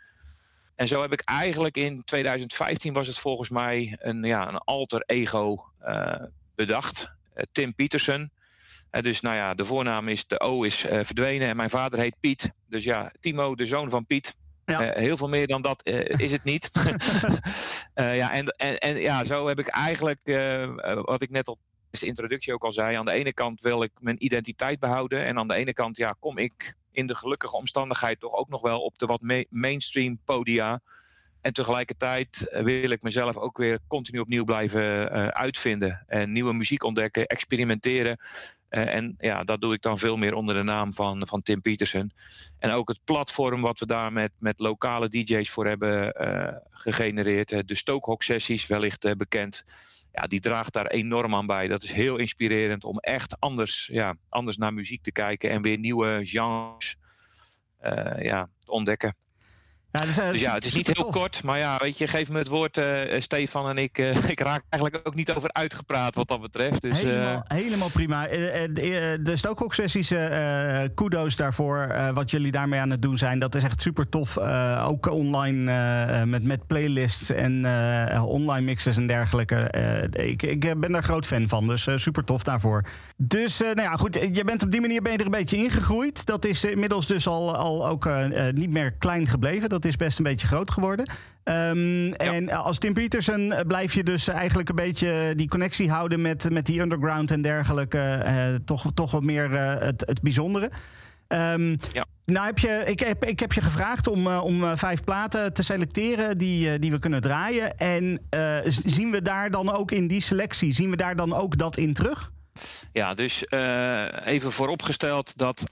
En 0.74 0.88
zo 0.88 1.00
heb 1.00 1.12
ik 1.12 1.20
eigenlijk 1.20 1.76
in 1.76 2.04
2015 2.04 2.92
was 2.92 3.06
het 3.06 3.18
volgens 3.18 3.48
mij 3.48 3.96
een, 4.00 4.22
ja, 4.22 4.48
een 4.48 4.58
alter 4.58 5.02
ego 5.06 5.64
eh, 5.78 6.22
bedacht. 6.54 7.10
Eh, 7.34 7.44
Tim 7.52 7.74
Peterson. 7.74 8.30
Eh, 8.96 9.02
dus 9.02 9.20
nou 9.20 9.36
ja, 9.36 9.54
de 9.54 9.64
voornaam 9.64 10.08
is, 10.08 10.26
de 10.26 10.40
O 10.40 10.62
is 10.62 10.84
eh, 10.84 11.04
verdwenen 11.04 11.48
en 11.48 11.56
mijn 11.56 11.70
vader 11.70 11.98
heet 11.98 12.20
Piet. 12.20 12.52
Dus 12.68 12.84
ja, 12.84 13.12
Timo, 13.20 13.54
de 13.54 13.66
zoon 13.66 13.90
van 13.90 14.06
Piet. 14.06 14.36
Ja. 14.64 14.82
Eh, 14.82 15.02
heel 15.02 15.16
veel 15.16 15.28
meer 15.28 15.46
dan 15.46 15.62
dat 15.62 15.86
is 16.16 16.32
het 16.32 16.44
niet. 16.44 16.70
Ja, 17.94 18.32
en, 18.32 18.46
en, 18.46 18.78
en 18.78 18.96
ja, 19.00 19.24
zo 19.24 19.46
heb 19.48 19.58
ik 19.58 19.66
eigenlijk, 19.66 20.20
wat 21.02 21.22
ik 21.22 21.30
net 21.30 21.46
in 21.46 21.56
de 21.90 22.06
introductie 22.06 22.52
ook 22.52 22.64
al 22.64 22.72
zei, 22.72 22.96
aan 22.96 23.04
de 23.04 23.12
ene 23.12 23.32
kant 23.32 23.60
wil 23.60 23.82
ik 23.82 23.90
mijn 23.98 24.24
identiteit 24.24 24.78
behouden. 24.78 25.24
En 25.24 25.38
aan 25.38 25.48
de 25.48 25.54
ene 25.54 25.72
kant 25.72 25.96
ja, 25.96 26.16
kom 26.18 26.38
ik 26.38 26.74
in 26.92 27.06
de 27.06 27.14
gelukkige 27.14 27.56
omstandigheid 27.56 28.20
toch 28.20 28.34
ook 28.34 28.48
nog 28.48 28.60
wel 28.60 28.80
op 28.80 28.98
de 28.98 29.06
wat 29.06 29.20
ma- 29.20 29.44
mainstream 29.48 30.18
podia. 30.24 30.80
En 31.40 31.52
tegelijkertijd 31.52 32.48
wil 32.50 32.90
ik 32.90 33.02
mezelf 33.02 33.36
ook 33.36 33.58
weer 33.58 33.78
continu 33.86 34.18
opnieuw 34.18 34.44
blijven 34.44 35.10
uitvinden. 35.34 36.04
En 36.06 36.32
nieuwe 36.32 36.52
muziek 36.52 36.82
ontdekken, 36.82 37.26
experimenteren. 37.26 38.18
Eh, 38.76 38.94
en 38.94 39.14
ja, 39.18 39.44
dat 39.44 39.60
doe 39.60 39.74
ik 39.74 39.82
dan 39.82 39.98
veel 39.98 40.16
meer 40.16 40.34
onder 40.34 40.54
de 40.54 40.62
naam 40.62 40.92
van, 40.92 41.26
van 41.26 41.42
Tim 41.42 41.60
Peterson. 41.60 42.10
En 42.58 42.70
ook 42.70 42.88
het 42.88 43.00
platform 43.04 43.60
wat 43.60 43.78
we 43.78 43.86
daar 43.86 44.12
met, 44.12 44.36
met 44.40 44.60
lokale 44.60 45.08
DJ's 45.08 45.50
voor 45.50 45.66
hebben 45.66 46.12
eh, 46.12 46.56
gegenereerd. 46.70 47.68
de 47.68 47.74
Stookhok 47.74 48.22
sessies, 48.22 48.66
wellicht 48.66 49.04
eh, 49.04 49.12
bekend. 49.12 49.64
Ja, 50.12 50.22
die 50.22 50.40
draagt 50.40 50.72
daar 50.72 50.86
enorm 50.86 51.34
aan 51.34 51.46
bij. 51.46 51.68
Dat 51.68 51.82
is 51.82 51.92
heel 51.92 52.16
inspirerend 52.16 52.84
om 52.84 52.98
echt 52.98 53.40
anders, 53.40 53.88
ja, 53.92 54.16
anders 54.28 54.56
naar 54.56 54.74
muziek 54.74 55.02
te 55.02 55.12
kijken. 55.12 55.50
En 55.50 55.62
weer 55.62 55.78
nieuwe 55.78 56.20
genres 56.22 56.96
ja, 58.18 58.48
te 58.58 58.70
ontdekken. 58.70 59.14
Ja, 59.98 60.04
dus, 60.04 60.18
eh, 60.18 60.30
Dus 60.30 60.40
ja, 60.40 60.54
het 60.54 60.64
is 60.64 60.74
niet 60.74 60.86
heel 60.86 61.10
kort, 61.10 61.42
maar 61.42 61.58
ja, 61.58 61.78
weet 61.78 61.98
je, 61.98 62.08
geef 62.08 62.28
me 62.28 62.38
het 62.38 62.48
woord, 62.48 62.76
eh, 62.76 63.14
eh, 63.14 63.22
Stefan. 63.22 63.68
En 63.68 63.78
ik, 63.78 63.98
ik 64.34 64.40
raak 64.40 64.62
eigenlijk 64.68 65.06
ook 65.08 65.14
niet 65.14 65.32
over 65.32 65.52
uitgepraat 65.52 66.14
wat 66.14 66.28
dat 66.28 66.40
betreft. 66.40 66.82
Dus, 66.82 66.98
helemaal, 66.98 67.44
helemaal 67.48 67.90
prima. 67.90 68.26
De, 68.26 69.32
Stookhok-sessies, 69.34 70.12
kudos 70.94 71.36
daarvoor. 71.36 71.94
wat 72.14 72.30
jullie 72.30 72.50
daarmee 72.50 72.80
aan 72.80 72.90
het 72.90 73.02
doen 73.02 73.18
zijn. 73.18 73.38
Dat 73.38 73.54
is 73.54 73.62
echt 73.62 73.80
super 73.80 74.08
tof. 74.08 74.38
Ook 74.84 75.10
online 75.10 76.26
met, 76.26 76.42
met 76.42 76.66
playlists 76.66 77.30
en 77.30 77.66
online 78.22 78.64
mixes 78.64 78.96
en 78.96 79.06
dergelijke. 79.06 79.70
Ik, 80.12 80.42
ik 80.42 80.80
ben 80.80 80.92
daar 80.92 81.02
groot 81.02 81.26
fan 81.26 81.48
van. 81.48 81.66
Dus 81.66 81.88
super 81.94 82.24
tof 82.24 82.42
daarvoor. 82.42 82.84
Dus 83.16 83.58
nou 83.58 83.80
ja, 83.80 83.96
goed. 83.96 84.14
Je 84.32 84.44
bent 84.44 84.62
op 84.62 84.70
die 84.70 84.80
manier 84.80 85.02
ben 85.02 85.12
je 85.12 85.18
er 85.18 85.24
een 85.24 85.30
beetje 85.30 85.56
ingegroeid. 85.56 86.26
Dat 86.26 86.44
is 86.44 86.64
inmiddels 86.64 87.06
dus 87.06 87.26
al, 87.26 87.56
al 87.56 87.88
ook 87.88 88.08
niet 88.52 88.70
meer 88.70 88.92
klein 88.92 89.26
gebleven. 89.26 89.68
Dat 89.68 89.84
is 89.86 89.96
best 89.96 90.18
een 90.18 90.24
beetje 90.24 90.46
groot 90.46 90.70
geworden. 90.70 91.10
Ehm, 91.42 92.12
En 92.12 92.50
als 92.50 92.78
Tim 92.78 92.92
Peterson 92.92 93.54
blijf 93.66 93.94
je 93.94 94.04
dus 94.04 94.28
eigenlijk 94.28 94.68
een 94.68 94.74
beetje 94.74 95.32
die 95.36 95.48
connectie 95.48 95.90
houden 95.90 96.20
met, 96.20 96.50
met 96.50 96.66
die 96.66 96.80
underground 96.80 97.30
en 97.30 97.42
dergelijke. 97.42 98.24
toch, 98.64 98.90
toch 98.94 99.10
wat 99.10 99.22
meer 99.22 99.50
het, 99.50 100.02
het 100.06 100.22
bijzondere. 100.22 100.70
Um, 101.28 101.76
ja. 101.92 102.06
Nou 102.24 102.46
heb 102.46 102.58
je, 102.58 102.82
ik, 102.86 103.00
heb, 103.00 103.24
ik 103.24 103.40
heb 103.40 103.52
je 103.52 103.60
gevraagd 103.60 104.06
om, 104.06 104.26
om 104.26 104.76
vijf 104.76 105.04
platen 105.04 105.52
te 105.52 105.62
selecteren 105.62 106.38
die, 106.38 106.78
die 106.78 106.90
we 106.90 106.98
kunnen 106.98 107.20
draaien. 107.20 107.78
En 107.78 108.20
zien 108.84 109.10
we 109.10 109.22
daar 109.22 109.50
dan 109.50 109.76
ook 109.76 109.90
in 109.90 110.06
die 110.06 110.22
selectie, 110.22 110.72
zien 110.72 110.90
we 110.90 110.96
daar 110.96 111.16
dan 111.16 111.34
ook 111.34 111.58
dat 111.58 111.76
in 111.76 111.94
terug? 111.94 112.32
Ja, 112.92 113.14
dus 113.14 113.44
even 114.24 114.52
vooropgesteld 114.52 115.32
dat 115.36 115.62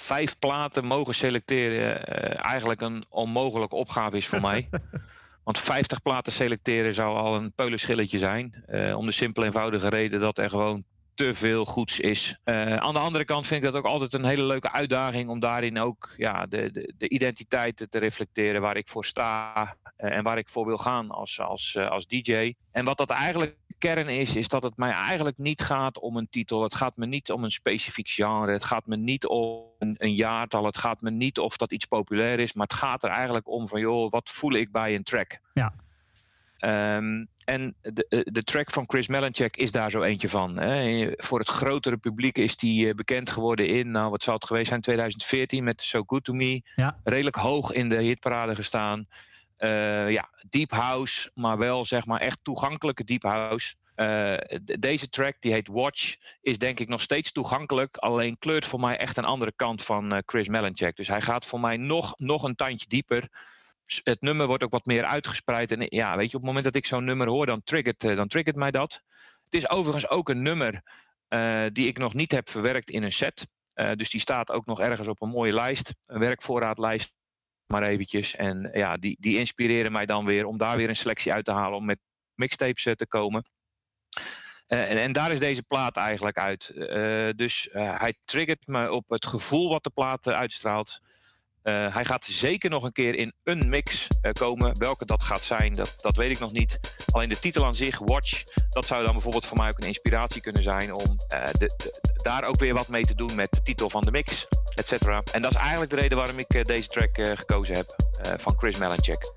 vijf 0.00 0.38
platen 0.38 0.84
mogen 0.84 1.14
selecteren 1.14 1.90
uh, 1.90 2.44
eigenlijk 2.44 2.80
een 2.80 3.04
onmogelijke 3.08 3.76
opgave 3.76 4.16
is 4.16 4.26
voor 4.26 4.40
mij. 4.40 4.68
Want 5.44 5.58
50 5.58 6.02
platen 6.02 6.32
selecteren 6.32 6.94
zou 6.94 7.16
al 7.16 7.36
een 7.36 7.52
peulenschilletje 7.52 8.18
zijn. 8.18 8.64
om 8.96 9.06
de 9.06 9.12
simpele 9.12 9.46
eenvoudige 9.46 9.88
reden 9.88 10.20
dat 10.20 10.38
er 10.38 10.50
gewoon 10.50 10.84
te 11.20 11.34
veel 11.34 11.64
goeds 11.64 12.00
is. 12.00 12.38
Uh, 12.44 12.76
aan 12.76 12.92
de 12.92 12.98
andere 12.98 13.24
kant 13.24 13.46
vind 13.46 13.64
ik 13.64 13.72
dat 13.72 13.78
ook 13.78 13.90
altijd 13.90 14.12
een 14.12 14.24
hele 14.24 14.42
leuke 14.42 14.72
uitdaging 14.72 15.28
om 15.28 15.40
daarin 15.40 15.78
ook 15.78 16.14
ja, 16.16 16.46
de, 16.46 16.70
de, 16.70 16.92
de 16.98 17.08
identiteiten 17.08 17.90
te 17.90 17.98
reflecteren 17.98 18.60
waar 18.60 18.76
ik 18.76 18.88
voor 18.88 19.04
sta 19.04 19.76
uh, 19.98 20.16
en 20.16 20.22
waar 20.22 20.38
ik 20.38 20.48
voor 20.48 20.66
wil 20.66 20.78
gaan 20.78 21.10
als, 21.10 21.40
als, 21.40 21.74
uh, 21.78 21.90
als 21.90 22.06
DJ. 22.06 22.54
En 22.72 22.84
wat 22.84 22.98
dat 22.98 23.10
eigenlijk 23.10 23.56
kern 23.80 24.08
is, 24.08 24.36
is 24.36 24.48
dat 24.48 24.62
het 24.62 24.76
mij 24.76 24.90
eigenlijk 24.90 25.38
niet 25.38 25.62
gaat 25.62 25.98
om 25.98 26.16
een 26.16 26.28
titel. 26.30 26.62
Het 26.62 26.74
gaat 26.74 26.96
me 26.96 27.06
niet 27.06 27.30
om 27.30 27.44
een 27.44 27.50
specifiek 27.50 28.08
genre. 28.08 28.52
Het 28.52 28.64
gaat 28.64 28.86
me 28.86 28.96
niet 28.96 29.26
om 29.26 29.62
een, 29.78 29.94
een 29.98 30.14
jaartal. 30.14 30.64
Het 30.64 30.78
gaat 30.78 31.00
me 31.00 31.10
niet 31.10 31.38
of 31.38 31.56
dat 31.56 31.72
iets 31.72 31.84
populair 31.84 32.38
is. 32.38 32.52
Maar 32.52 32.66
het 32.66 32.76
gaat 32.76 33.04
er 33.04 33.10
eigenlijk 33.10 33.48
om 33.48 33.68
van, 33.68 33.80
joh, 33.80 34.10
wat 34.10 34.30
voel 34.30 34.52
ik 34.52 34.72
bij 34.72 34.94
een 34.94 35.02
track? 35.02 35.40
Ja. 35.54 35.72
Um, 36.96 37.28
en 37.44 37.74
de, 37.80 38.06
eh, 38.08 38.20
de 38.24 38.44
track 38.44 38.70
van 38.70 38.88
Chris 38.88 39.08
Melanchek 39.08 39.56
is 39.56 39.70
daar 39.70 39.90
zo 39.90 40.02
eentje 40.02 40.28
van. 40.28 40.58
Hè. 40.58 41.08
Voor 41.16 41.38
het 41.38 41.48
grotere 41.48 41.96
publiek 41.96 42.38
is 42.38 42.56
die 42.56 42.88
eh, 42.88 42.94
bekend 42.94 43.30
geworden 43.30 43.66
in, 43.66 43.90
nou 43.90 44.10
wat 44.10 44.22
zal 44.22 44.34
het 44.34 44.44
geweest 44.44 44.68
zijn, 44.68 44.80
2014 44.80 45.64
met 45.64 45.80
So 45.80 46.02
Good 46.06 46.24
To 46.24 46.32
Me. 46.32 46.62
Ja. 46.76 46.96
Redelijk 47.04 47.36
hoog 47.36 47.72
in 47.72 47.88
de 47.88 48.02
hitparade 48.02 48.54
gestaan. 48.54 49.06
Uh, 49.64 50.10
ja, 50.10 50.30
deep 50.48 50.70
house, 50.70 51.30
maar 51.34 51.58
wel 51.58 51.84
zeg 51.84 52.06
maar 52.06 52.20
echt 52.20 52.38
toegankelijke 52.42 53.04
deep 53.04 53.22
house. 53.22 53.74
Uh, 53.96 54.36
deze 54.78 55.08
track, 55.08 55.36
die 55.40 55.52
heet 55.52 55.68
Watch, 55.68 56.16
is 56.40 56.58
denk 56.58 56.80
ik 56.80 56.88
nog 56.88 57.00
steeds 57.00 57.32
toegankelijk. 57.32 57.96
Alleen 57.96 58.38
kleurt 58.38 58.66
voor 58.66 58.80
mij 58.80 58.96
echt 58.96 59.16
een 59.16 59.24
andere 59.24 59.52
kant 59.56 59.82
van 59.82 60.14
uh, 60.14 60.18
Chris 60.26 60.48
Melanchek. 60.48 60.96
Dus 60.96 61.08
hij 61.08 61.20
gaat 61.20 61.44
voor 61.44 61.60
mij 61.60 61.76
nog, 61.76 62.14
nog 62.16 62.42
een 62.42 62.54
tandje 62.54 62.88
dieper 62.88 63.28
het 64.02 64.20
nummer 64.20 64.46
wordt 64.46 64.62
ook 64.62 64.72
wat 64.72 64.86
meer 64.86 65.04
uitgespreid. 65.04 65.72
En 65.72 65.86
ja, 65.88 66.16
weet 66.16 66.30
je, 66.30 66.36
op 66.36 66.42
het 66.42 66.52
moment 66.52 66.64
dat 66.64 66.76
ik 66.76 66.86
zo'n 66.86 67.04
nummer 67.04 67.28
hoor, 67.28 67.46
dan 67.46 67.62
triggert, 67.62 68.00
dan 68.00 68.28
triggert 68.28 68.56
mij 68.56 68.70
dat. 68.70 68.92
Het 69.44 69.54
is 69.54 69.68
overigens 69.68 70.08
ook 70.08 70.28
een 70.28 70.42
nummer 70.42 70.82
die 71.72 71.86
ik 71.86 71.98
nog 71.98 72.14
niet 72.14 72.32
heb 72.32 72.48
verwerkt 72.48 72.90
in 72.90 73.02
een 73.02 73.12
set. 73.12 73.48
Dus 73.94 74.10
die 74.10 74.20
staat 74.20 74.50
ook 74.50 74.66
nog 74.66 74.80
ergens 74.80 75.08
op 75.08 75.22
een 75.22 75.28
mooie 75.28 75.52
lijst, 75.52 75.94
een 76.02 76.18
werkvoorraadlijst, 76.18 77.12
maar 77.70 77.82
eventjes. 77.82 78.36
En 78.36 78.70
ja, 78.72 78.96
die, 78.96 79.16
die 79.20 79.38
inspireren 79.38 79.92
mij 79.92 80.06
dan 80.06 80.24
weer 80.24 80.46
om 80.46 80.58
daar 80.58 80.76
weer 80.76 80.88
een 80.88 80.96
selectie 80.96 81.32
uit 81.32 81.44
te 81.44 81.52
halen 81.52 81.78
om 81.78 81.84
met 81.84 81.98
mixtapes 82.34 82.82
te 82.82 83.06
komen. 83.08 83.42
En, 84.66 84.86
en, 84.86 85.12
daar 85.12 85.32
is 85.32 85.38
deze 85.38 85.62
plaat 85.62 85.96
eigenlijk 85.96 86.38
uit. 86.38 86.72
dus 87.36 87.68
hij 87.72 88.14
triggert 88.24 88.66
me 88.66 88.92
op 88.92 89.08
het 89.08 89.26
gevoel 89.26 89.68
wat 89.68 89.84
de 89.84 89.90
plaat 89.90 90.28
uitstraalt. 90.28 91.00
Hij 91.62 92.04
gaat 92.04 92.24
zeker 92.24 92.70
nog 92.70 92.82
een 92.82 92.92
keer 92.92 93.14
in 93.14 93.32
een 93.42 93.68
mix 93.68 94.06
komen. 94.32 94.78
Welke 94.78 95.04
dat 95.04 95.22
gaat 95.22 95.44
zijn, 95.44 95.74
dat, 95.74 95.96
dat 96.00 96.16
weet 96.16 96.30
ik 96.30 96.38
nog 96.38 96.52
niet. 96.52 96.78
Alleen 97.10 97.28
de 97.28 97.38
titel 97.38 97.64
aan 97.64 97.74
zich, 97.74 97.98
Watch, 97.98 98.44
dat 98.70 98.86
zou 98.86 99.04
dan 99.04 99.12
bijvoorbeeld 99.12 99.46
voor 99.46 99.56
mij 99.56 99.68
ook 99.68 99.80
een 99.80 99.86
inspiratie 99.86 100.42
kunnen 100.42 100.62
zijn 100.62 100.92
om 100.92 101.16
de, 101.58 101.90
daar 102.22 102.44
ook 102.44 102.58
weer 102.58 102.74
wat 102.74 102.88
mee 102.88 103.04
te 103.06 103.14
doen 103.14 103.34
met 103.34 103.50
de 103.50 103.62
titel 103.62 103.90
van 103.90 104.02
de 104.02 104.10
mix, 104.10 104.46
En 105.32 105.40
dat 105.40 105.50
is 105.50 105.56
eigenlijk 105.56 105.90
de 105.90 105.96
reden 105.96 106.18
waarom 106.18 106.38
ik 106.38 106.66
deze 106.66 106.88
track 106.88 107.18
gekozen 107.34 107.74
heb 107.74 107.96
van 108.40 108.58
Chris 108.58 108.78
Melanchek. 108.78 109.32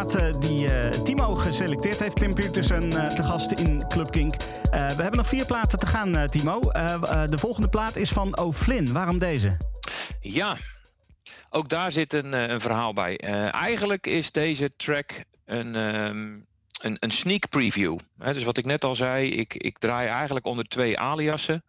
Eh, 0.00 0.34
die 0.38 0.74
eh, 0.74 0.90
Timo 0.90 1.34
geselecteerd 1.34 1.98
heeft. 1.98 2.16
Tim 2.16 2.34
Peterson 2.34 2.84
uh, 2.84 3.06
te 3.06 3.24
gast 3.24 3.52
in 3.52 3.86
Club 3.88 4.10
Kink. 4.10 4.34
we 4.70 4.78
hebben 4.78 5.16
nog 5.16 5.28
vier 5.28 5.46
platen 5.46 5.78
te 5.78 5.86
gaan, 5.86 6.28
Timo. 6.28 6.60
de 7.28 7.38
volgende 7.38 7.68
plaat 7.68 7.96
is 7.96 8.10
van 8.10 8.38
O'Flynn. 8.38 8.92
Waarom 8.92 9.18
deze? 9.18 9.56
Ja, 10.20 10.56
ook 11.50 11.68
daar 11.68 11.92
zit 11.92 12.12
een, 12.12 12.32
een 12.32 12.60
verhaal 12.60 12.92
bij. 12.92 13.18
eigenlijk 13.50 14.06
is 14.06 14.32
deze 14.32 14.76
track 14.76 15.24
een, 15.44 15.74
ehm, 15.74 16.38
een, 16.80 16.96
een, 17.00 17.10
sneak 17.10 17.48
preview. 17.48 17.98
dus 18.16 18.44
wat 18.44 18.56
ik 18.56 18.64
net 18.64 18.84
al 18.84 18.94
zei, 18.94 19.30
ik, 19.30 19.54
ik 19.54 19.78
draai 19.78 20.08
eigenlijk 20.08 20.46
onder 20.46 20.68
twee 20.68 20.98
aliasen. 20.98 21.64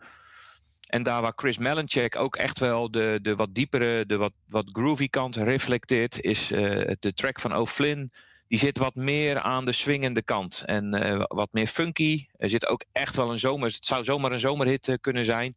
En 0.92 1.04
daar 1.04 1.22
waar 1.22 1.34
Chris 1.36 1.58
Melanchek 1.58 2.16
ook 2.16 2.36
echt 2.36 2.60
wel 2.60 2.92
de, 2.92 3.20
de 3.22 3.36
wat 3.36 3.56
diepere, 3.56 4.06
de 4.06 4.18
wat, 4.18 4.32
wat 4.46 4.70
groovy 4.72 5.08
kant 5.10 5.36
reflecteert, 5.36 6.22
is 6.22 6.52
uh, 6.52 6.92
de 7.00 7.14
track 7.14 7.40
van 7.40 7.56
O'Flynn. 7.56 8.12
Die 8.48 8.60
zit 8.60 8.78
wat 8.78 8.96
meer 8.96 9.40
aan 9.40 9.66
de 9.66 9.72
swingende 9.72 10.22
kant 10.22 10.64
en 10.66 10.96
uh, 10.96 11.24
wat 11.28 11.48
meer 11.52 11.68
funky. 11.68 12.26
Er 12.38 12.50
zit 12.50 12.66
ook 12.68 12.84
echt 12.92 13.16
wel 13.16 13.32
een 13.32 13.40
zomer. 13.40 13.68
Het 13.68 13.86
zou 13.86 14.04
zomaar 14.04 14.32
een 14.32 14.40
zomerhit 14.40 14.88
uh, 14.88 14.96
kunnen 15.02 15.26
zijn. 15.26 15.56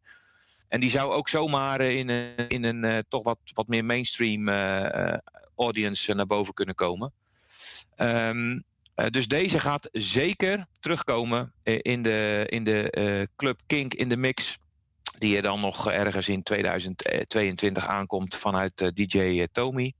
En 0.67 0.79
die 0.79 0.89
zou 0.89 1.11
ook 1.11 1.29
zomaar 1.29 1.81
in 1.81 2.09
een, 2.09 2.47
in 2.47 2.63
een 2.63 3.03
toch 3.09 3.23
wat, 3.23 3.39
wat 3.53 3.67
meer 3.67 3.85
mainstream 3.85 4.49
audience 5.55 6.13
naar 6.13 6.25
boven 6.25 6.53
kunnen 6.53 6.75
komen. 6.75 7.11
Um, 7.97 8.63
dus 9.09 9.27
deze 9.27 9.59
gaat 9.59 9.89
zeker 9.91 10.67
terugkomen 10.79 11.53
in 11.63 12.03
de, 12.03 12.45
in 12.49 12.63
de 12.63 13.27
Club 13.35 13.59
Kink 13.67 13.93
in 13.93 14.09
de 14.09 14.17
mix 14.17 14.57
die 15.17 15.35
er 15.35 15.41
dan 15.41 15.59
nog 15.59 15.91
ergens 15.91 16.29
in 16.29 16.43
2022 16.43 17.87
aankomt 17.87 18.35
vanuit 18.35 18.81
eh, 18.81 18.87
DJ 18.93 19.19
eh, 19.19 19.43
Tommy. 19.51 19.93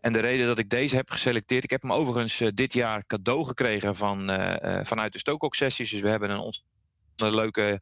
En 0.00 0.12
de 0.12 0.20
reden 0.20 0.46
dat 0.46 0.58
ik 0.58 0.70
deze 0.70 0.96
heb 0.96 1.10
geselecteerd, 1.10 1.64
ik 1.64 1.70
heb 1.70 1.82
hem 1.82 1.92
overigens 1.92 2.40
eh, 2.40 2.48
dit 2.54 2.72
jaar 2.72 3.06
cadeau 3.06 3.44
gekregen 3.44 3.96
van, 3.96 4.18
vanuit 4.82 5.12
de 5.12 5.18
Stookok 5.18 5.54
sessies. 5.54 5.90
Dus 5.90 6.00
we 6.00 6.08
hebben 6.08 6.30
een, 6.30 6.54
een 7.16 7.34
leuke 7.34 7.80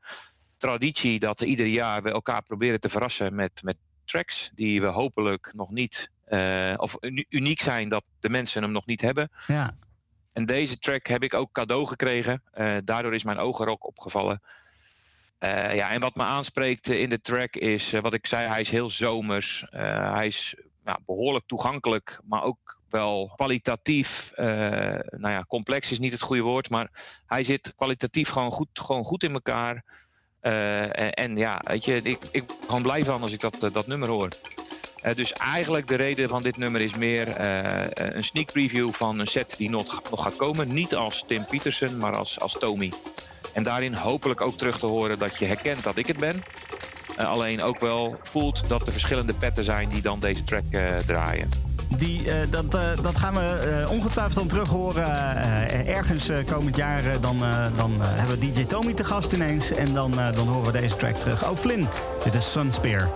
traditie 0.59 1.19
dat 1.19 1.41
ieder 1.41 1.67
jaar 1.67 2.03
we 2.03 2.11
elkaar 2.11 2.43
proberen 2.43 2.81
te 2.81 2.89
verrassen 2.89 3.35
met, 3.35 3.63
met 3.63 3.77
tracks 4.05 4.51
die 4.55 4.81
we 4.81 4.87
hopelijk 4.87 5.53
nog 5.55 5.71
niet, 5.71 6.11
of 6.77 6.97
uniek 7.29 7.61
zijn 7.61 7.89
dat 7.89 8.05
de 8.21 8.29
mensen 8.29 8.63
hem 8.63 8.73
nog 8.73 8.87
niet 8.87 9.01
hebben. 9.01 9.31
Ja. 9.47 9.75
En 10.33 10.47
deze 10.47 10.79
track 10.79 11.07
heb 11.07 11.23
ik 11.23 11.35
ook 11.35 11.53
cadeau 11.53 11.87
gekregen. 11.87 12.43
daardoor 12.85 13.15
is 13.15 13.25
mijn 13.25 13.39
ogen 13.39 13.65
er 13.65 13.71
ook 13.71 13.87
opgevallen. 13.87 14.41
Uh, 15.41 15.75
ja, 15.75 15.91
en 15.91 16.01
wat 16.01 16.15
me 16.15 16.23
aanspreekt 16.23 16.89
in 16.89 17.09
de 17.09 17.21
track 17.21 17.57
is, 17.57 17.93
uh, 17.93 18.01
wat 18.01 18.15
ik 18.15 18.27
zei, 18.27 18.49
hij 18.49 18.61
is 18.61 18.71
heel 18.71 18.91
zomers. 18.91 19.65
Hij 19.71 20.27
is 20.27 20.55
ja, 20.85 20.99
behoorlijk 21.07 21.47
toegankelijk, 21.47 22.21
maar 22.25 22.43
ook 22.43 22.79
wel 22.89 23.33
kwalitatief. 23.37 24.33
nou 24.37 25.29
ja, 25.29 25.45
complex 25.49 25.91
is 25.91 25.99
niet 25.99 26.13
het 26.13 26.21
goede 26.21 26.43
woord, 26.43 26.71
maar 26.71 26.91
hij 27.27 27.43
zit 27.43 27.75
kwalitatief 27.77 28.29
gewoon 28.29 28.51
goed, 28.51 28.69
gewoon 28.73 29.05
goed 29.05 29.23
in 29.23 29.33
elkaar. 29.33 29.85
En, 30.41 31.37
ja, 31.37 31.61
weet 31.65 31.85
je, 31.85 31.97
ik, 32.03 32.19
ik 32.31 32.47
ben 32.47 32.57
gewoon 32.67 32.83
blij 32.83 33.05
van 33.05 33.23
als 33.23 33.33
ik 33.33 33.41
dat, 33.41 33.69
dat 33.73 33.87
nummer 33.87 34.09
hoor. 34.09 34.29
dus 35.15 35.33
eigenlijk 35.33 35.87
de 35.87 35.95
reden 35.95 36.29
van 36.29 36.43
dit 36.43 36.57
nummer 36.57 36.81
is 36.81 36.97
meer 36.97 37.41
een 37.95 38.25
sneak 38.25 38.53
preview 38.53 38.93
van 38.93 39.19
een 39.19 39.27
set 39.27 39.55
die 39.57 39.71
nog, 39.71 40.11
nog 40.11 40.23
gaat 40.23 40.37
komen. 40.37 40.69
Niet 40.69 40.95
als 40.95 41.25
Tim 41.27 41.45
Peterson, 41.45 41.99
maar 41.99 42.17
als, 42.17 42.41
als 42.41 42.53
Tommy. 42.53 42.93
En 43.55 43.63
daarin 43.63 43.95
hopelijk 43.95 44.41
ook 44.41 44.59
terug 44.59 44.79
te 44.79 44.87
horen 44.87 45.19
dat 45.19 45.39
je 45.39 45.45
herkent 45.45 45.83
dat 45.85 45.97
ik 45.97 46.07
het 46.07 46.19
ben. 46.19 46.43
Uh, 47.19 47.29
alleen 47.29 47.63
ook 47.63 47.81
wel 47.81 48.17
voelt 48.23 48.69
dat 48.69 48.87
er 48.87 48.93
verschillende 48.93 49.33
petten 49.35 49.65
zijn 49.65 49.89
die 49.89 50.03
dan 50.03 50.19
deze 50.19 50.45
track 50.45 50.63
uh, 50.71 50.97
draaien. 51.07 51.49
Die, 51.99 52.25
uh, 52.25 52.35
dat, 52.51 52.71
dat 53.03 53.17
gaan 53.17 53.35
we 53.35 53.87
ongetwijfeld 53.91 54.35
dan 54.35 54.47
terug 54.47 54.69
horen. 54.69 55.07
ergens 55.87 56.31
komend 56.51 56.77
jaar 56.77 57.21
dan, 57.21 57.39
dan 57.77 57.93
hebben 58.01 58.39
we 58.39 58.53
DJ 58.53 58.65
Tommy 58.65 58.93
te 58.93 59.05
gast 59.05 59.33
ineens. 59.33 59.71
En 59.71 59.95
dan, 59.95 60.11
dan 60.35 60.49
horen 60.49 60.73
we 60.73 60.79
deze 60.81 60.97
track 60.97 61.15
terug. 61.15 61.49
Oh, 61.49 61.57
Flynn, 61.57 61.89
dit 62.25 62.35
is 62.35 62.53
Sunspear. 62.53 63.11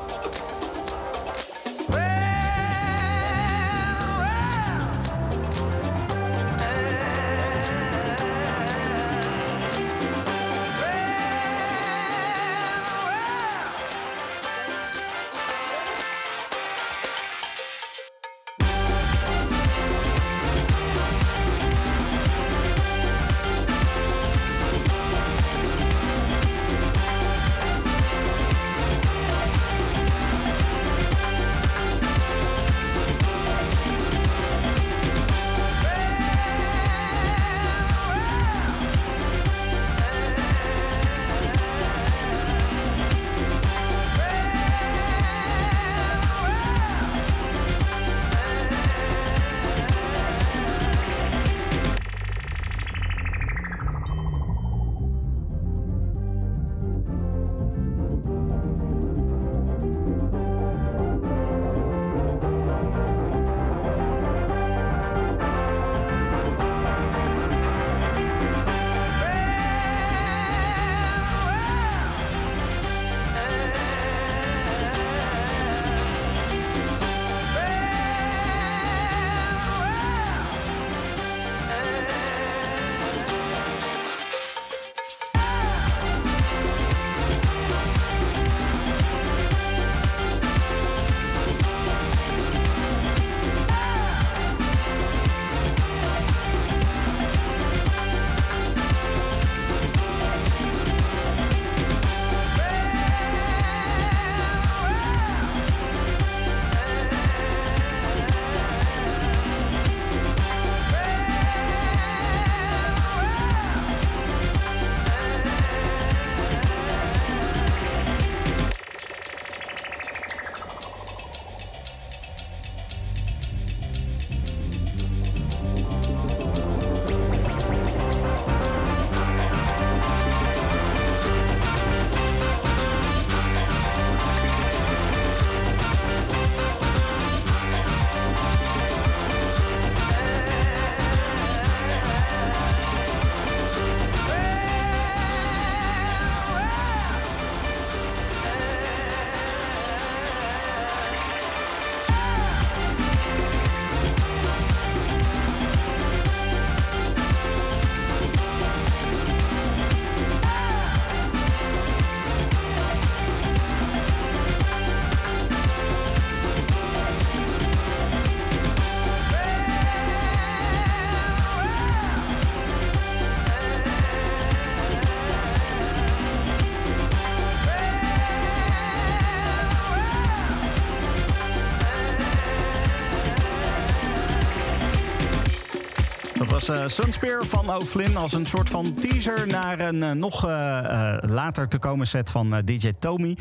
Was 186.68 186.80
uh, 186.80 186.88
Sunspear 186.88 187.44
van 187.44 187.70
O'Flynn 187.70 188.16
als 188.16 188.32
een 188.32 188.46
soort 188.46 188.70
van 188.70 188.94
teaser 188.94 189.46
naar 189.46 189.80
een 189.80 190.02
uh, 190.02 190.10
nog 190.10 190.44
uh, 190.44 191.16
later 191.20 191.68
te 191.68 191.78
komen 191.78 192.06
set 192.06 192.30
van 192.30 192.62
DJ 192.64 192.92
Tommy. 192.98 193.36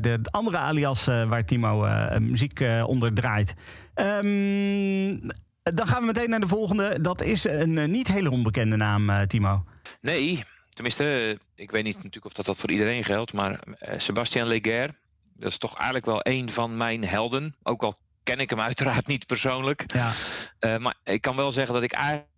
de 0.00 0.18
andere 0.30 0.56
alias 0.56 1.04
waar 1.04 1.44
Timo 1.44 1.88
muziek 2.18 2.64
onder 2.86 3.14
draait. 3.14 3.54
Um, 3.94 5.20
dan 5.62 5.86
gaan 5.86 6.00
we 6.00 6.06
meteen 6.06 6.30
naar 6.30 6.40
de 6.40 6.46
volgende. 6.46 7.00
Dat 7.00 7.22
is 7.22 7.44
een 7.44 7.90
niet 7.90 8.08
hele 8.08 8.30
onbekende 8.30 8.76
naam, 8.76 9.26
Timo. 9.26 9.64
Nee, 10.00 10.44
tenminste, 10.68 11.38
ik 11.54 11.70
weet 11.70 11.84
niet 11.84 11.96
natuurlijk 11.96 12.24
of 12.24 12.32
dat, 12.32 12.46
dat 12.46 12.56
voor 12.56 12.70
iedereen 12.70 13.04
geldt. 13.04 13.32
Maar 13.32 13.60
Sebastian 13.96 14.46
Leger, 14.46 14.94
dat 15.36 15.50
is 15.50 15.58
toch 15.58 15.74
eigenlijk 15.74 16.06
wel 16.06 16.20
een 16.22 16.50
van 16.50 16.76
mijn 16.76 17.04
helden. 17.04 17.54
Ook 17.62 17.82
al 17.82 17.98
ken 18.22 18.38
ik 18.38 18.50
hem 18.50 18.60
uiteraard 18.60 19.06
niet 19.06 19.26
persoonlijk. 19.26 19.84
Ja. 19.86 20.12
Uh, 20.60 20.76
maar 20.76 20.94
ik 21.04 21.20
kan 21.20 21.36
wel 21.36 21.52
zeggen 21.52 21.74
dat 21.74 21.82
ik 21.82 21.92
eigenlijk 21.92 22.32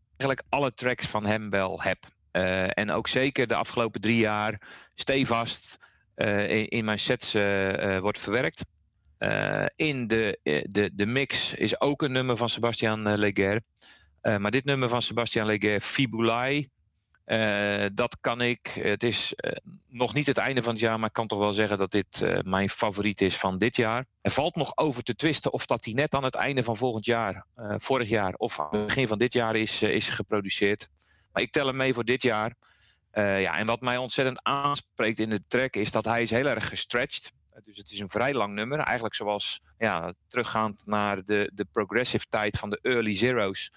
alle 0.48 0.74
tracks 0.74 1.06
van 1.06 1.26
hem 1.26 1.50
wel 1.50 1.82
heb. 1.82 1.98
Uh, 2.32 2.78
en 2.78 2.90
ook 2.90 3.08
zeker 3.08 3.46
de 3.46 3.54
afgelopen 3.54 4.00
drie 4.00 4.18
jaar 4.18 4.60
stevast 4.94 5.78
uh, 6.16 6.66
in, 6.68 6.84
mijn 6.84 6.98
sets 6.98 7.32
wordt 8.00 8.18
verwerkt. 8.18 8.64
in 9.76 10.06
de, 10.06 10.38
de, 10.70 10.90
de 10.92 11.06
mix 11.06 11.54
is 11.54 11.80
ook 11.80 12.02
een 12.02 12.12
nummer 12.12 12.36
van 12.36 12.48
Sebastian 12.48 13.16
Leger. 13.16 13.60
maar 14.20 14.50
dit 14.50 14.64
nummer 14.64 14.88
van 14.88 15.02
Sebastian 15.02 15.46
Leger, 15.46 15.80
Fibulai, 15.80 16.68
uh, 17.27 17.87
dat 17.93 18.16
kan 18.20 18.41
ik. 18.41 18.66
Het 18.81 19.03
is 19.03 19.35
uh, 19.37 19.53
nog 19.89 20.14
niet 20.14 20.27
het 20.27 20.37
einde 20.37 20.62
van 20.62 20.72
het 20.72 20.81
jaar, 20.81 20.99
maar 20.99 21.09
ik 21.09 21.14
kan 21.14 21.27
toch 21.27 21.39
wel 21.39 21.53
zeggen 21.53 21.79
dat 21.79 21.91
dit 21.91 22.20
uh, 22.22 22.39
mijn 22.41 22.68
favoriet 22.68 23.20
is 23.20 23.37
van 23.37 23.59
dit 23.59 23.77
jaar. 23.77 24.07
Er 24.20 24.31
valt 24.31 24.55
nog 24.55 24.77
over 24.77 25.03
te 25.03 25.14
twisten 25.14 25.53
of 25.53 25.66
dat 25.66 25.85
hij 25.85 25.95
net 25.95 26.14
aan 26.14 26.24
het 26.24 26.35
einde 26.35 26.62
van 26.62 26.77
volgend 26.77 27.05
jaar, 27.05 27.47
vorig 27.57 28.09
jaar 28.09 28.35
of 28.35 28.61
aan 28.61 28.68
het 28.70 28.87
begin 28.87 29.09
van 29.09 29.18
dit 29.18 29.33
jaar 29.33 29.57
is, 29.57 29.83
is 29.83 30.09
geproduceerd. 30.09 30.89
Maar 31.33 31.43
ik 31.43 31.53
tel 31.53 31.66
hem 31.66 31.77
mee 31.77 31.95
voor 31.95 32.05
dit 32.05 32.22
jaar. 32.22 32.55
ja, 33.12 33.59
en 33.59 33.66
wat 33.66 33.81
mij 33.81 33.97
ontzettend 33.97 34.41
aanspreekt 34.43 35.18
in 35.18 35.31
de 35.31 35.43
track 35.49 35.77
is 35.77 35.91
dat 35.91 36.05
hij 36.05 36.22
is 36.22 36.31
heel 36.31 36.47
erg 36.47 36.68
gestretched. 36.68 37.33
Dus 37.64 37.77
het 37.77 37.91
is 37.91 37.99
een 37.99 38.11
vrij 38.11 38.35
lang 38.35 38.55
nummer. 38.55 38.79
Eigenlijk 38.79 39.14
zoals 39.14 39.61
ja, 39.79 40.14
teruggaand 40.29 40.83
naar 40.87 41.24
de, 41.24 41.51
de 41.55 41.66
progressive 41.72 42.27
tijd 42.29 42.59
van 42.59 42.70
de 42.70 42.79
early 42.83 43.16
zeros 43.16 43.70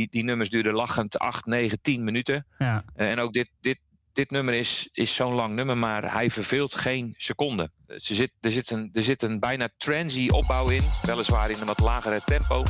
die, 0.00 0.08
die 0.10 0.24
nummers 0.24 0.50
duurden 0.50 0.74
lachend 0.74 1.18
8, 1.18 1.46
9, 1.46 1.80
10 1.80 2.04
minuten. 2.04 2.46
Ja. 2.58 2.84
Uh, 2.96 3.10
en 3.10 3.18
ook 3.18 3.32
dit, 3.32 3.50
dit, 3.60 3.78
dit 4.12 4.30
nummer 4.30 4.54
is, 4.54 4.88
is 4.92 5.14
zo'n 5.14 5.34
lang 5.34 5.54
nummer, 5.54 5.78
maar 5.78 6.12
hij 6.12 6.30
verveelt 6.30 6.74
geen 6.74 7.14
seconde. 7.16 7.70
Ze 7.86 8.14
zit, 8.14 8.32
er, 8.40 8.50
zit 8.50 8.70
een, 8.70 8.90
er 8.92 9.02
zit 9.02 9.22
een 9.22 9.40
bijna 9.40 9.68
transy 9.76 10.28
opbouw 10.28 10.68
in, 10.68 10.82
weliswaar 11.02 11.50
in 11.50 11.60
een 11.60 11.66
wat 11.66 11.80
lagere 11.80 12.22
tempo. 12.24 12.64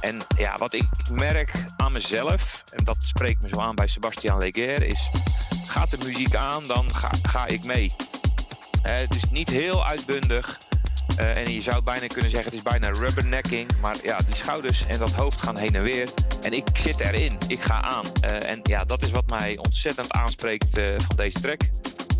En 0.00 0.20
ja, 0.36 0.58
wat 0.58 0.72
ik 0.72 0.88
merk 1.10 1.52
aan 1.76 1.92
mezelf, 1.92 2.62
en 2.70 2.84
dat 2.84 2.96
spreekt 3.00 3.42
me 3.42 3.48
zo 3.48 3.60
aan 3.60 3.74
bij 3.74 3.86
Sebastian 3.86 4.38
Leger, 4.38 4.82
is: 4.82 5.10
gaat 5.66 5.90
de 5.90 5.98
muziek 6.04 6.34
aan, 6.34 6.66
dan 6.66 6.94
ga, 6.94 7.10
ga 7.22 7.46
ik 7.46 7.64
mee. 7.64 7.94
Uh, 8.86 9.08
dus 9.08 9.30
niet 9.30 9.48
heel 9.48 9.86
uitbundig, 9.86 10.58
eh, 11.16 11.36
en 11.36 11.52
je 11.52 11.60
zou 11.60 11.82
bijna 11.82 12.06
kunnen 12.06 12.30
zeggen, 12.30 12.50
het 12.50 12.58
is 12.58 12.70
bijna 12.70 12.88
rubbernecking. 12.88 13.70
Maar 13.80 13.96
ja, 14.02 14.18
die 14.26 14.36
schouders 14.36 14.86
en 14.86 14.98
dat 14.98 15.12
hoofd 15.12 15.42
gaan 15.42 15.58
heen 15.58 15.74
en 15.74 15.82
weer. 15.82 16.08
En 16.42 16.52
ik 16.52 16.66
zit 16.72 17.00
erin, 17.00 17.38
ik 17.46 17.62
ga 17.62 17.82
aan. 17.82 18.04
Eh, 18.20 18.50
en 18.50 18.60
ja, 18.62 18.84
dat 18.84 19.02
is 19.02 19.10
wat 19.10 19.28
mij 19.28 19.56
ontzettend 19.56 20.12
aanspreekt 20.12 20.78
eh, 20.78 20.84
van 21.06 21.16
deze 21.16 21.40
track. 21.40 21.60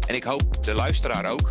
En 0.06 0.14
ik 0.14 0.22
hoop 0.22 0.64
de 0.64 0.74
luisteraar 0.74 1.30
ook. 1.30 1.50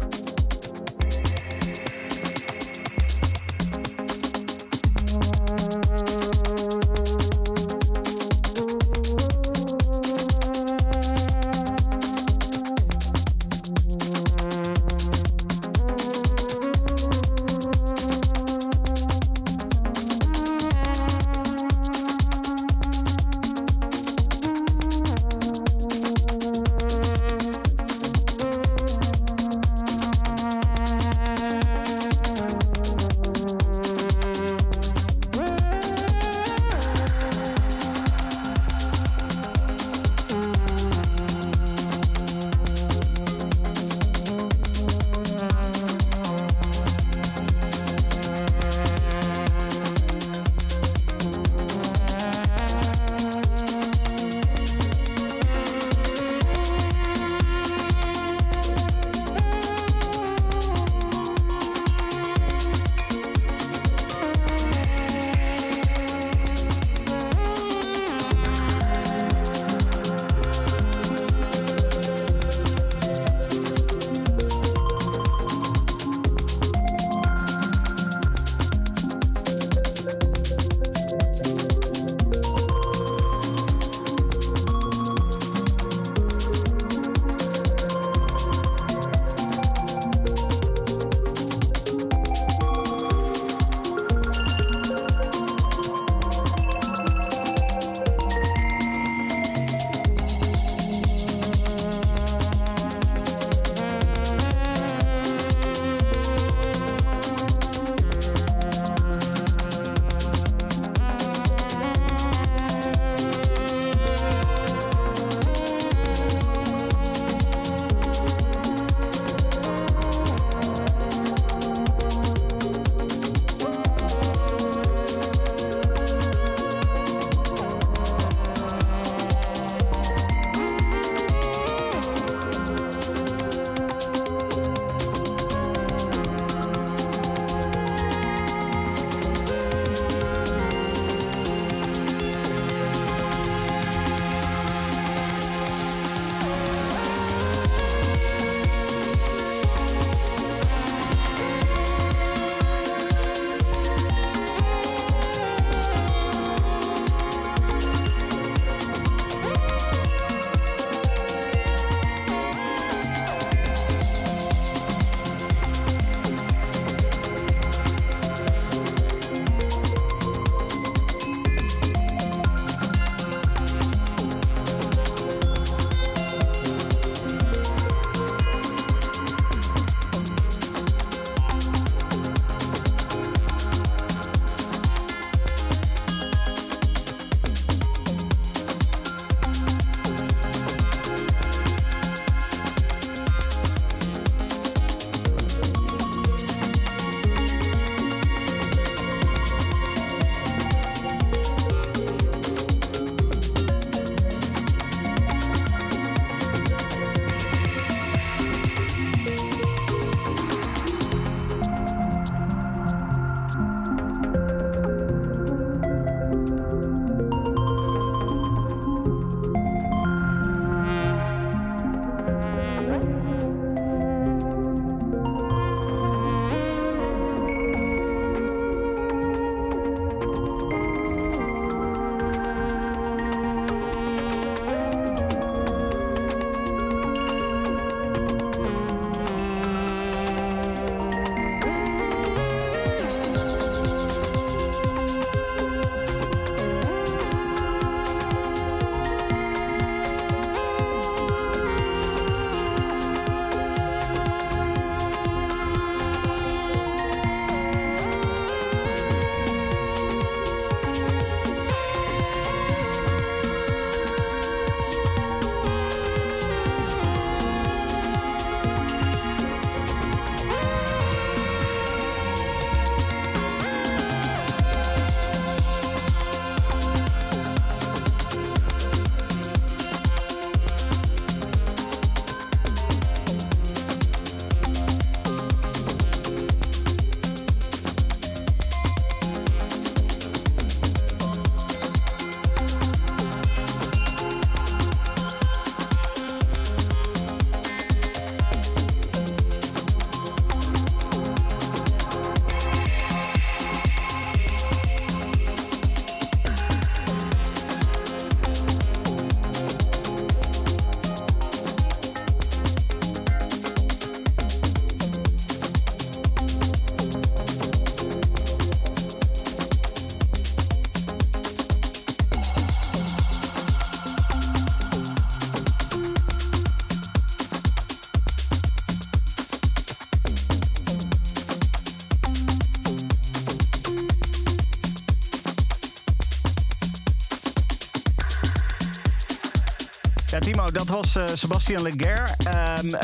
Timo, 340.43 340.71
dat 340.71 340.87
was 340.87 341.15
uh, 341.15 341.23
Sebastian. 341.33 341.85
Um, 341.85 341.95
uh, 341.95 342.99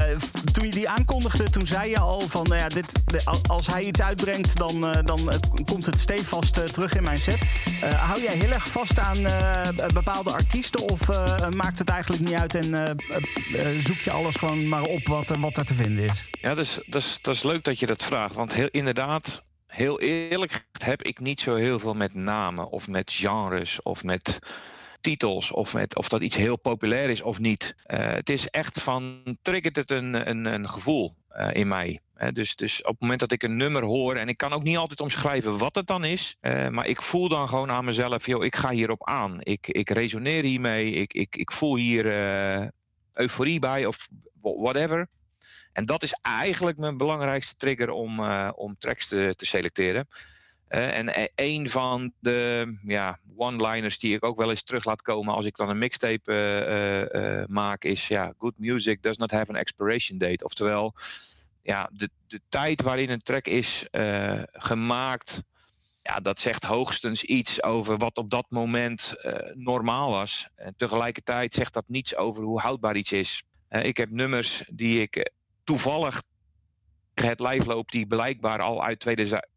toen 0.54 0.66
je 0.66 0.72
die 0.72 0.90
aankondigde, 0.90 1.50
toen 1.50 1.68
zei 1.68 1.90
je 1.90 2.00
al 2.00 2.20
van... 2.20 2.44
Nou 2.44 2.62
ja, 2.62 2.68
dit, 2.68 2.88
als 3.48 3.68
hij 3.68 3.84
iets 3.84 4.02
uitbrengt, 4.02 4.58
dan, 4.58 4.76
uh, 4.76 5.04
dan 5.04 5.20
komt 5.66 5.86
het 5.86 6.00
stevast 6.00 6.74
terug 6.74 6.96
in 6.96 7.04
mijn 7.04 7.18
set. 7.18 7.40
hou 7.96 8.22
jij 8.22 8.34
heel 8.34 8.52
erg 8.52 8.68
vast 8.68 9.00
aan 9.00 9.18
bepaalde 9.94 10.32
artiesten... 10.32 10.90
of 10.90 11.08
maakt 11.56 11.80
het 11.80 11.90
eigenlijk 11.90 12.22
niet 12.22 12.34
uit 12.34 12.56
en 12.56 12.98
zoek 13.84 13.98
je 13.98 14.12
alles 14.12 14.36
gewoon 14.36 14.68
maar 14.68 14.82
op 14.82 15.08
wat, 15.08 15.28
wat 15.40 15.58
er 15.58 15.66
te 15.66 15.74
vinden 15.74 16.06
is? 16.06 16.30
Ja, 16.42 16.54
dat 16.54 16.66
is, 16.66 16.80
dat, 16.86 17.02
is, 17.02 17.20
dat 17.22 17.36
is 17.36 17.44
leuk 17.44 17.64
dat 17.64 17.80
je 17.80 17.86
dat 17.86 18.04
vraagt. 18.04 18.36
Want 18.36 18.54
heel, 18.54 18.70
inderdaad, 18.72 19.44
heel 19.68 20.00
eerlijk 20.00 20.66
heb 20.78 21.04
ik 21.04 21.20
niet 21.20 21.40
zo 21.40 21.56
heel 21.56 21.80
veel 21.80 21.94
met 21.94 22.14
namen... 22.14 22.70
of 22.70 22.88
met 22.88 23.12
genres 23.12 23.82
of 23.82 24.04
met 24.04 24.40
titels 25.02 25.52
of, 25.52 25.76
of 25.94 26.10
dat 26.10 26.22
iets 26.22 26.36
heel 26.36 26.58
populair 26.58 27.10
is 27.10 27.22
of 27.22 27.40
niet. 27.40 27.76
Uh, 27.88 28.00
het 28.00 28.30
is 28.30 28.48
echt 28.48 28.82
van, 28.82 29.22
triggert 29.42 29.76
het 29.76 29.92
een, 29.92 30.30
een, 30.30 30.46
een 30.46 30.70
gevoel 30.70 31.16
uh, 31.38 31.48
in 31.52 31.68
mij. 31.68 32.00
Uh, 32.18 32.28
dus, 32.34 32.56
dus 32.56 32.82
op 32.82 32.92
het 32.92 33.02
moment 33.02 33.20
dat 33.20 33.32
ik 33.32 33.44
een 33.44 33.58
nummer 33.58 33.84
hoor, 33.84 34.16
en 34.16 34.30
ik 34.30 34.38
kan 34.38 34.54
ook 34.54 34.64
niet 34.64 34.78
altijd 34.78 35.02
omschrijven 35.02 35.58
wat 35.58 35.76
het 35.76 35.88
dan 35.88 36.04
is, 36.04 36.38
maar 36.70 36.88
ik 36.88 37.02
voel 37.02 37.30
dan 37.30 37.50
gewoon 37.50 37.72
aan 37.72 37.86
mezelf, 37.86 38.26
joh, 38.26 38.44
ik 38.44 38.56
ga 38.56 38.70
hierop 38.70 39.08
aan. 39.08 39.38
Ik, 39.40 39.68
ik 39.68 39.90
resoneer 39.90 40.44
hiermee, 40.44 40.92
ik, 40.92 41.14
ik, 41.14 41.36
ik 41.36 41.52
voel 41.52 41.76
hier 41.76 42.06
euforie 43.14 43.60
bij 43.60 43.86
of 43.86 44.08
whatever. 44.42 45.08
En 45.74 45.86
dat 45.86 46.04
is 46.04 46.14
eigenlijk 46.22 46.78
mijn 46.78 46.98
belangrijkste 46.98 47.56
trigger 47.56 47.90
om, 47.90 48.20
om 48.50 48.76
tracks 48.78 49.08
te, 49.08 49.34
te 49.36 49.46
selecteren. 49.46 50.08
Uh, 50.70 50.98
en 50.98 51.08
e-, 51.08 51.28
een 51.36 51.70
van 51.70 52.14
de 52.20 52.78
ja, 52.82 53.20
one-liners 53.36 54.00
die 54.00 54.16
ik 54.16 54.24
ook 54.24 54.38
wel 54.38 54.50
eens 54.50 54.64
terug 54.64 54.86
laat 54.86 55.02
komen 55.02 55.34
als 55.34 55.46
ik 55.46 55.56
dan 55.56 55.70
een 55.70 55.78
mixtape 55.78 56.32
uh, 56.32 57.22
uh, 57.22 57.44
maak, 57.48 57.84
is 57.84 58.08
ja, 58.08 58.34
good 58.38 58.60
music 58.60 59.04
does 59.04 59.18
not 59.18 59.32
have 59.32 59.50
an 59.50 59.56
expiration 59.56 60.18
date. 60.18 60.44
Oftewel, 60.44 60.94
ja, 61.62 61.90
de, 61.94 62.10
de 62.28 62.42
tijd 62.50 62.82
waarin 62.82 63.10
een 63.10 63.22
track 63.22 63.48
is 63.48 63.86
gemaakt, 64.52 65.44
ja, 66.04 66.20
dat 66.20 66.40
zegt 66.40 66.64
hoogstens 66.64 67.24
iets 67.24 67.64
over 67.64 67.98
wat 67.98 68.18
op 68.18 68.30
dat 68.30 68.46
moment 68.50 69.14
normaal 69.54 70.10
was. 70.10 70.50
En 70.56 70.74
tegelijkertijd 70.78 71.54
zegt 71.54 71.74
dat 71.74 71.88
niets 71.88 72.16
over 72.16 72.44
hoe 72.44 72.60
houdbaar 72.60 72.96
iets 72.96 73.12
is. 73.12 73.44
ik 73.70 73.98
heb 73.98 74.10
nummers 74.10 74.64
die 74.68 75.02
ik 75.02 75.32
toevallig 75.64 76.22
het 77.22 77.40
lijf 77.40 77.66
loopt 77.66 77.92
die 77.92 78.08
blijkbaar 78.08 78.62
al 78.62 78.84
uit 78.84 79.00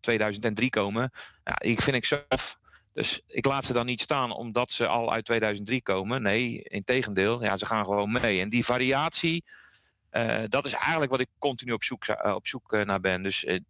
2003 0.00 0.70
komen. 0.70 1.10
Ja, 1.44 1.54
die 1.54 1.82
vind 1.82 1.96
ik 1.96 2.04
zelf. 2.04 2.60
Dus 2.92 3.20
ik 3.26 3.46
laat 3.46 3.64
ze 3.64 3.72
dan 3.72 3.86
niet 3.86 4.00
staan 4.00 4.32
omdat 4.32 4.72
ze 4.72 4.86
al 4.86 5.12
uit 5.12 5.24
2003 5.24 5.82
komen. 5.82 6.22
Nee, 6.22 6.62
in 6.62 6.84
tegendeel. 6.84 7.44
Ja, 7.44 7.56
ze 7.56 7.66
gaan 7.66 7.84
gewoon 7.84 8.12
mee. 8.12 8.40
En 8.40 8.48
die 8.48 8.64
variatie, 8.64 9.44
uh, 10.12 10.38
dat 10.48 10.66
is 10.66 10.72
eigenlijk 10.72 11.10
wat 11.10 11.20
ik 11.20 11.28
continu 11.38 11.72
op 11.72 11.82
zoek, 11.82 12.06
uh, 12.06 12.34
op 12.34 12.46
zoek 12.46 12.72
uh, 12.72 12.84
naar 12.84 13.00
ben. 13.00 13.22
Dus 13.22 13.44
ik 13.44 13.62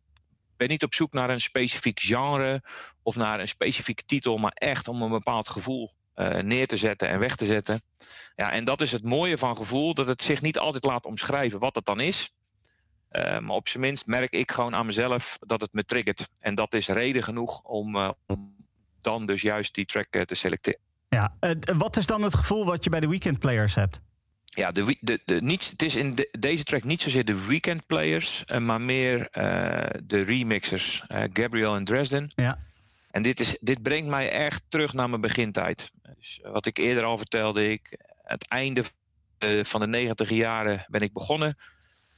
ben 0.56 0.68
niet 0.68 0.82
op 0.82 0.94
zoek 0.94 1.12
naar 1.12 1.30
een 1.30 1.40
specifiek 1.40 2.00
genre 2.00 2.62
of 3.02 3.16
naar 3.16 3.40
een 3.40 3.48
specifieke 3.48 4.04
titel, 4.04 4.36
maar 4.36 4.52
echt 4.54 4.88
om 4.88 5.02
een 5.02 5.10
bepaald 5.10 5.48
gevoel 5.48 5.90
neer 6.42 6.66
te 6.66 6.76
zetten 6.76 7.08
en 7.08 7.18
weg 7.18 7.36
te 7.36 7.44
zetten. 7.44 7.82
Ja, 8.36 8.52
en 8.52 8.64
dat 8.64 8.80
is 8.80 8.92
het 8.92 9.04
mooie 9.04 9.38
van 9.38 9.56
gevoel, 9.56 9.94
dat 9.94 10.06
het 10.06 10.22
zich 10.22 10.42
niet 10.42 10.58
altijd 10.58 10.84
laat 10.84 11.04
omschrijven 11.04 11.58
wat 11.58 11.74
het 11.74 11.86
dan 11.86 12.00
is. 12.00 12.32
Uh, 13.12 13.38
maar 13.38 13.56
op 13.56 13.68
zijn 13.68 13.82
minst 13.82 14.06
merk 14.06 14.32
ik 14.32 14.52
gewoon 14.52 14.74
aan 14.74 14.86
mezelf 14.86 15.38
dat 15.40 15.60
het 15.60 15.72
me 15.72 15.84
triggert. 15.84 16.28
En 16.40 16.54
dat 16.54 16.74
is 16.74 16.88
reden 16.88 17.22
genoeg 17.22 17.62
om, 17.62 17.96
uh, 17.96 18.10
om 18.26 18.54
dan 19.00 19.26
dus 19.26 19.42
juist 19.42 19.74
die 19.74 19.84
track 19.84 20.06
uh, 20.10 20.22
te 20.22 20.34
selecteren. 20.34 20.80
Ja, 21.08 21.34
wat 21.76 21.96
is 21.96 22.06
dan 22.06 22.22
het 22.22 22.34
gevoel 22.34 22.64
wat 22.64 22.84
je 22.84 22.90
bij 22.90 23.00
de 23.00 23.08
weekend 23.08 23.38
players 23.38 23.74
hebt? 23.74 24.00
Ja, 24.44 24.70
de, 24.70 24.96
de, 25.00 25.20
de, 25.24 25.42
niet, 25.42 25.70
het 25.70 25.82
is 25.82 25.96
in 25.96 26.14
de, 26.14 26.28
deze 26.38 26.64
track 26.64 26.84
niet 26.84 27.00
zozeer 27.00 27.24
de 27.24 27.44
weekend 27.46 27.86
players, 27.86 28.44
maar 28.58 28.80
meer 28.80 29.28
de 30.04 30.22
remixers. 30.22 31.04
Gabriel 31.08 31.76
en 31.76 31.84
Dresden. 31.84 32.30
Ja. 32.34 32.58
En 33.10 33.22
dit, 33.22 33.40
is, 33.40 33.56
dit 33.60 33.82
brengt 33.82 34.08
mij 34.08 34.30
echt 34.30 34.62
terug 34.68 34.92
naar 34.92 35.08
mijn 35.08 35.20
begintijd. 35.20 35.90
Dus 36.16 36.40
wat 36.42 36.66
ik 36.66 36.78
eerder 36.78 37.04
al 37.04 37.18
vertelde, 37.18 37.70
ik, 37.70 37.98
het 38.22 38.48
einde 38.48 38.84
van 39.62 39.80
de 39.80 39.86
negentiger 39.86 40.36
jaren 40.36 40.84
ben 40.88 41.00
ik 41.00 41.12
begonnen. 41.12 41.56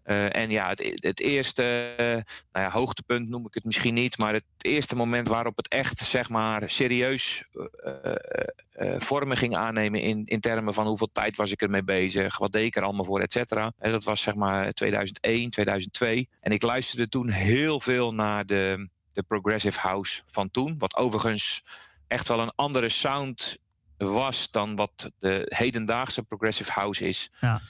Uh, 0.05 0.36
en 0.36 0.50
ja, 0.50 0.68
het, 0.68 0.98
het 1.00 1.20
eerste 1.20 1.94
uh, 2.00 2.07
nou 2.52 2.64
ja, 2.66 2.70
hoogtepunt 2.70 3.28
noem 3.28 3.46
ik 3.46 3.55
het 3.55 3.64
misschien 3.64 3.94
niet, 3.94 4.18
maar 4.18 4.32
het 4.32 4.44
eerste 4.59 4.94
moment 4.94 5.28
waarop 5.28 5.57
het 5.57 5.68
echt 5.68 5.98
zeg 5.98 6.28
maar 6.28 6.70
serieus 6.70 7.44
uh, 7.52 8.94
vormen 8.98 9.36
ging 9.36 9.57
aannemen 9.57 10.00
in, 10.00 10.24
in 10.24 10.40
termen 10.40 10.74
van 10.74 10.86
hoeveel 10.86 11.09
tijd 11.12 11.36
was 11.36 11.50
ik 11.50 11.62
ermee 11.62 11.84
bezig, 11.84 12.38
wat 12.38 12.52
deed 12.52 12.64
ik 12.64 12.76
er 12.76 12.82
allemaal 12.82 13.05
voor, 13.05 13.20
et 13.20 13.32
cetera. 13.32 13.72
dat 13.78 14.05
was 14.05 14.20
zeg 14.20 14.34
maar 14.34 14.72
2001, 14.72 15.50
2002. 15.50 16.28
En 16.40 16.52
ik 16.52 16.62
luisterde 16.62 17.09
toen 17.09 17.28
heel 17.28 17.80
veel 17.80 18.14
naar 18.14 18.46
de, 18.46 18.88
de 19.12 19.22
Progressive 19.22 19.80
House 19.80 20.22
van 20.26 20.50
toen, 20.50 20.78
wat 20.78 20.96
overigens 20.96 21.64
echt 22.07 22.28
wel 22.28 22.40
een 22.40 22.52
andere 22.55 22.88
sound 22.88 23.59
was 23.96 24.50
dan 24.50 24.76
wat 24.76 25.11
de 25.18 25.46
hedendaagse 25.55 26.22
Progressive 26.22 26.72
House 26.72 27.07
is. 27.07 27.30
Ja. 27.40 27.61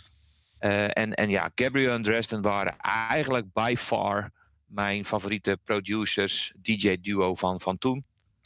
Uh, 0.65 0.85
en, 0.85 1.15
en 1.15 1.31
ja, 1.31 1.51
Gabriel 1.55 1.95
en 1.95 2.03
Dresden 2.03 2.43
waren 2.43 2.77
eigenlijk 3.09 3.53
by 3.53 3.75
far 3.79 4.31
mijn 4.67 5.05
favoriete 5.05 5.59
producers, 5.65 6.53
DJ-duo 6.62 7.35
van, 7.35 7.61
van 7.61 7.79
toen. 7.79 8.05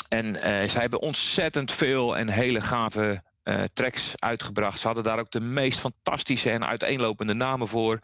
En 0.09 0.27
uh, 0.27 0.41
zij 0.41 0.81
hebben 0.81 1.01
ontzettend 1.01 1.73
veel 1.73 2.16
en 2.16 2.29
hele 2.29 2.61
gave 2.61 3.23
uh, 3.45 3.64
tracks 3.73 4.12
uitgebracht. 4.16 4.81
Ze 4.81 4.87
hadden 4.87 5.05
daar 5.05 5.19
ook 5.19 5.31
de 5.31 5.41
meest 5.41 5.79
fantastische 5.79 6.51
en 6.51 6.66
uiteenlopende 6.66 7.35
namen 7.35 7.69
voor. 7.69 8.01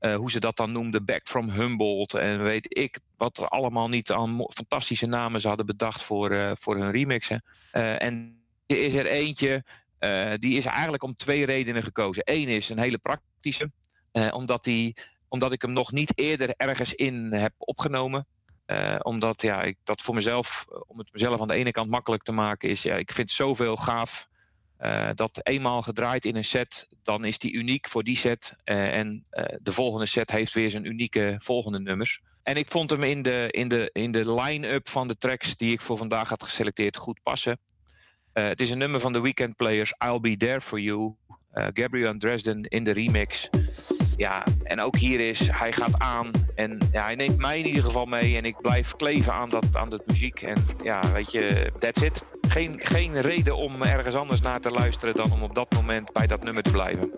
hoe 0.00 0.30
ze 0.30 0.40
dat 0.40 0.56
dan 0.56 0.72
noemden, 0.72 1.04
Back 1.04 1.22
from 1.24 1.50
Humboldt 1.50 2.14
en 2.14 2.42
weet 2.42 2.78
ik 2.78 2.98
wat 3.16 3.38
er 3.38 3.48
allemaal 3.48 3.88
niet 3.88 4.12
aan 4.12 4.46
fantastische 4.54 5.06
namen 5.06 5.40
ze 5.40 5.48
hadden 5.48 5.66
bedacht 5.66 6.02
voor, 6.02 6.56
voor 6.60 6.76
hun 6.76 6.90
remixen. 6.90 7.44
en 7.72 8.42
er 8.66 8.80
is 8.80 8.94
er 8.94 9.06
eentje 9.06 9.64
uh, 10.04 10.32
die 10.38 10.56
is 10.56 10.64
eigenlijk 10.64 11.02
om 11.02 11.16
twee 11.16 11.46
redenen 11.46 11.82
gekozen. 11.82 12.22
Eén 12.26 12.48
is 12.48 12.68
een 12.68 12.78
hele 12.78 12.98
praktische, 12.98 13.70
uh, 14.12 14.34
omdat, 14.34 14.64
die, 14.64 14.96
omdat 15.28 15.52
ik 15.52 15.62
hem 15.62 15.72
nog 15.72 15.92
niet 15.92 16.18
eerder 16.18 16.54
ergens 16.56 16.94
in 16.94 17.32
heb 17.32 17.52
opgenomen. 17.58 18.26
Uh, 18.66 18.96
omdat 19.02 19.42
ja, 19.42 19.62
ik 19.62 19.76
dat 19.82 20.00
voor 20.00 20.14
mezelf, 20.14 20.64
om 20.86 20.98
het 20.98 21.12
mezelf 21.12 21.40
aan 21.40 21.48
de 21.48 21.54
ene 21.54 21.70
kant 21.70 21.90
makkelijk 21.90 22.22
te 22.22 22.32
maken, 22.32 22.68
is 22.68 22.82
ja, 22.82 22.94
ik 22.94 23.12
vind 23.12 23.30
zoveel 23.30 23.76
gaaf. 23.76 24.28
dat 25.14 25.40
eenmaal 25.42 25.82
gedraaid 25.82 26.24
in 26.24 26.36
een 26.36 26.44
set, 26.44 26.86
dan 27.02 27.24
is 27.24 27.38
die 27.38 27.52
uniek 27.52 27.88
voor 27.88 28.02
die 28.02 28.16
set. 28.16 28.54
en 28.64 29.24
de 29.58 29.72
volgende 29.72 30.06
set 30.06 30.30
heeft 30.30 30.52
weer 30.52 30.70
zijn 30.70 30.84
unieke 30.84 31.36
volgende 31.38 31.80
nummers. 31.80 32.20
En 32.44 32.56
ik 32.56 32.70
vond 32.70 32.90
hem 32.90 33.02
in 33.02 33.22
de, 33.22 33.48
in 33.50 33.68
de, 33.68 33.90
in 33.92 34.10
de 34.10 34.32
line-up 34.32 34.88
van 34.88 35.08
de 35.08 35.16
tracks 35.16 35.56
die 35.56 35.72
ik 35.72 35.80
voor 35.80 35.96
vandaag 35.96 36.28
had 36.28 36.42
geselecteerd 36.42 36.96
goed 36.96 37.22
passen. 37.22 37.58
Uh, 38.34 38.44
het 38.44 38.60
is 38.60 38.70
een 38.70 38.78
nummer 38.78 39.00
van 39.00 39.12
de 39.12 39.20
Weekend 39.20 39.56
Players, 39.56 39.94
I'll 39.98 40.20
Be 40.20 40.36
There 40.36 40.60
For 40.60 40.80
You. 40.80 41.14
Uh, 41.54 41.66
Gabriel 41.72 42.18
Dresden 42.18 42.62
in 42.62 42.84
de 42.84 42.90
remix. 42.90 43.50
Ja, 44.16 44.44
en 44.62 44.80
ook 44.80 44.96
hier 44.96 45.20
is, 45.20 45.48
hij 45.52 45.72
gaat 45.72 45.98
aan 45.98 46.30
en 46.54 46.78
ja, 46.92 47.04
hij 47.04 47.14
neemt 47.14 47.38
mij 47.38 47.58
in 47.58 47.66
ieder 47.66 47.82
geval 47.82 48.04
mee. 48.04 48.36
En 48.36 48.44
ik 48.44 48.60
blijf 48.60 48.96
kleven 48.96 49.32
aan 49.32 49.48
dat, 49.48 49.76
aan 49.76 49.88
dat 49.88 50.06
muziek. 50.06 50.42
En 50.42 50.64
ja, 50.82 51.12
weet 51.12 51.32
je, 51.32 51.72
that's 51.78 52.02
it. 52.02 52.24
Geen, 52.40 52.80
geen 52.82 53.20
reden 53.20 53.56
om 53.56 53.82
ergens 53.82 54.14
anders 54.14 54.40
naar 54.40 54.60
te 54.60 54.70
luisteren 54.70 55.14
dan 55.14 55.32
om 55.32 55.42
op 55.42 55.54
dat 55.54 55.72
moment 55.72 56.12
bij 56.12 56.26
dat 56.26 56.42
nummer 56.42 56.62
te 56.62 56.70
blijven. 56.70 57.12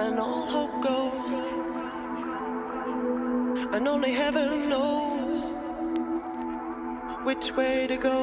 And 0.00 0.18
all 0.18 0.46
hope 0.46 0.82
goes, 0.82 1.32
and 3.74 3.86
only 3.86 4.12
heaven 4.12 4.68
knows 4.70 5.52
which 7.24 7.52
way 7.54 7.86
to 7.86 7.96
go 7.98 8.20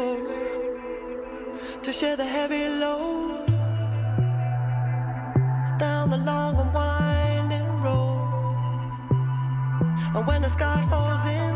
to 1.83 1.91
share 1.91 2.15
the 2.15 2.25
heavy 2.25 2.67
load 2.67 3.45
down 5.77 6.09
the 6.09 6.17
long 6.17 6.55
and 6.63 6.73
winding 6.73 7.69
road. 7.85 8.29
And 10.15 10.25
when 10.25 10.41
the 10.41 10.49
sky 10.49 10.83
falls 10.89 11.23
in 11.25 11.55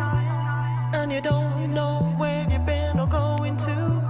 and 0.99 1.11
you 1.11 1.22
don't 1.22 1.74
know 1.74 2.13
where 2.17 2.47
you've 2.47 2.65
been 2.65 2.99
or 2.99 3.07
going 3.07 3.57
to, 3.57 4.01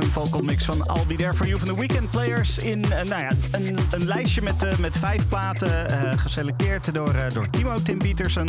Gabriel 0.00 0.10
en 0.10 0.10
Dresden 0.10 0.10
vocal 0.10 0.42
mix 0.42 0.64
van 0.64 0.96
I'll 0.96 1.06
Be 1.06 1.14
There 1.14 1.34
For 1.34 1.46
You 1.46 1.58
van 1.58 1.68
de 1.68 1.74
Weekend 1.74 2.10
Players. 2.10 2.58
In 2.58 2.84
eh, 2.92 3.04
nou 3.04 3.22
ja, 3.22 3.30
een, 3.50 3.78
een 3.90 4.04
lijstje 4.04 4.42
met, 4.42 4.62
eh, 4.62 4.76
met 4.78 4.98
vijf 4.98 5.28
platen 5.28 5.88
eh, 5.88 6.18
geselecteerd 6.18 6.94
door, 6.94 7.14
door 7.32 7.50
Timo 7.50 7.74
Tim 7.82 7.98
Pietersen. 7.98 8.46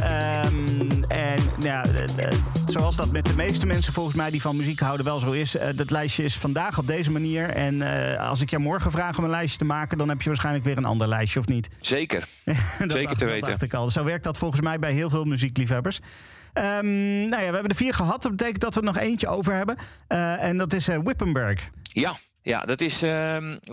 Ehm, 0.00 0.54
en 1.08 1.38
nou 1.58 1.64
ja, 1.64 1.84
zoals 2.66 2.96
dat 2.96 3.12
met 3.12 3.26
de 3.26 3.34
meeste 3.34 3.66
mensen 3.66 3.92
volgens 3.92 4.16
mij 4.16 4.30
die 4.30 4.40
van 4.40 4.56
muziek 4.56 4.80
houden 4.80 5.06
wel 5.06 5.18
zo 5.18 5.30
is. 5.30 5.56
dat 5.74 5.90
lijstje 5.90 6.24
is 6.24 6.36
vandaag 6.36 6.78
op 6.78 6.86
deze 6.86 7.10
manier. 7.10 7.50
En 7.50 7.82
als 8.18 8.40
ik 8.40 8.50
jou 8.50 8.62
morgen 8.62 8.90
vraag 8.90 9.18
om 9.18 9.24
een 9.24 9.30
lijstje 9.30 9.58
te 9.58 9.64
maken... 9.64 9.98
dan 9.98 10.08
heb 10.08 10.22
je 10.22 10.28
waarschijnlijk 10.28 10.64
weer 10.64 10.76
een 10.76 10.84
ander 10.84 11.08
lijstje, 11.08 11.38
of 11.40 11.46
niet? 11.46 11.68
Zeker. 11.80 12.24
Dat 12.44 12.54
Zeker 12.78 13.02
dacht- 13.02 13.18
te 13.18 13.24
weten. 13.24 13.48
dacht 13.48 13.62
ik 13.62 13.74
al. 13.74 13.90
Zo 13.90 14.04
werkt 14.04 14.24
dat 14.24 14.38
volgens 14.38 14.60
mij 14.60 14.78
bij 14.78 14.92
heel 14.92 15.10
veel 15.10 15.24
muziekliefhebbers. 15.24 16.00
Ehm, 16.52 17.28
nou 17.28 17.42
ja, 17.42 17.48
we 17.48 17.54
hebben 17.54 17.68
er 17.68 17.74
vier 17.74 17.94
gehad. 17.94 18.22
Dat 18.22 18.30
betekent 18.30 18.60
dat 18.60 18.74
we 18.74 18.80
er 18.80 18.86
nog 18.86 18.98
eentje 18.98 19.28
over 19.28 19.54
hebben. 19.54 19.76
Eh, 20.06 20.42
en 20.42 20.58
dat 20.58 20.72
is 20.72 20.88
eh, 20.88 20.98
Wippenberg. 21.04 21.70
Ja, 21.82 22.16
ja 22.42 22.60
dat 22.60 22.80
is 22.80 23.00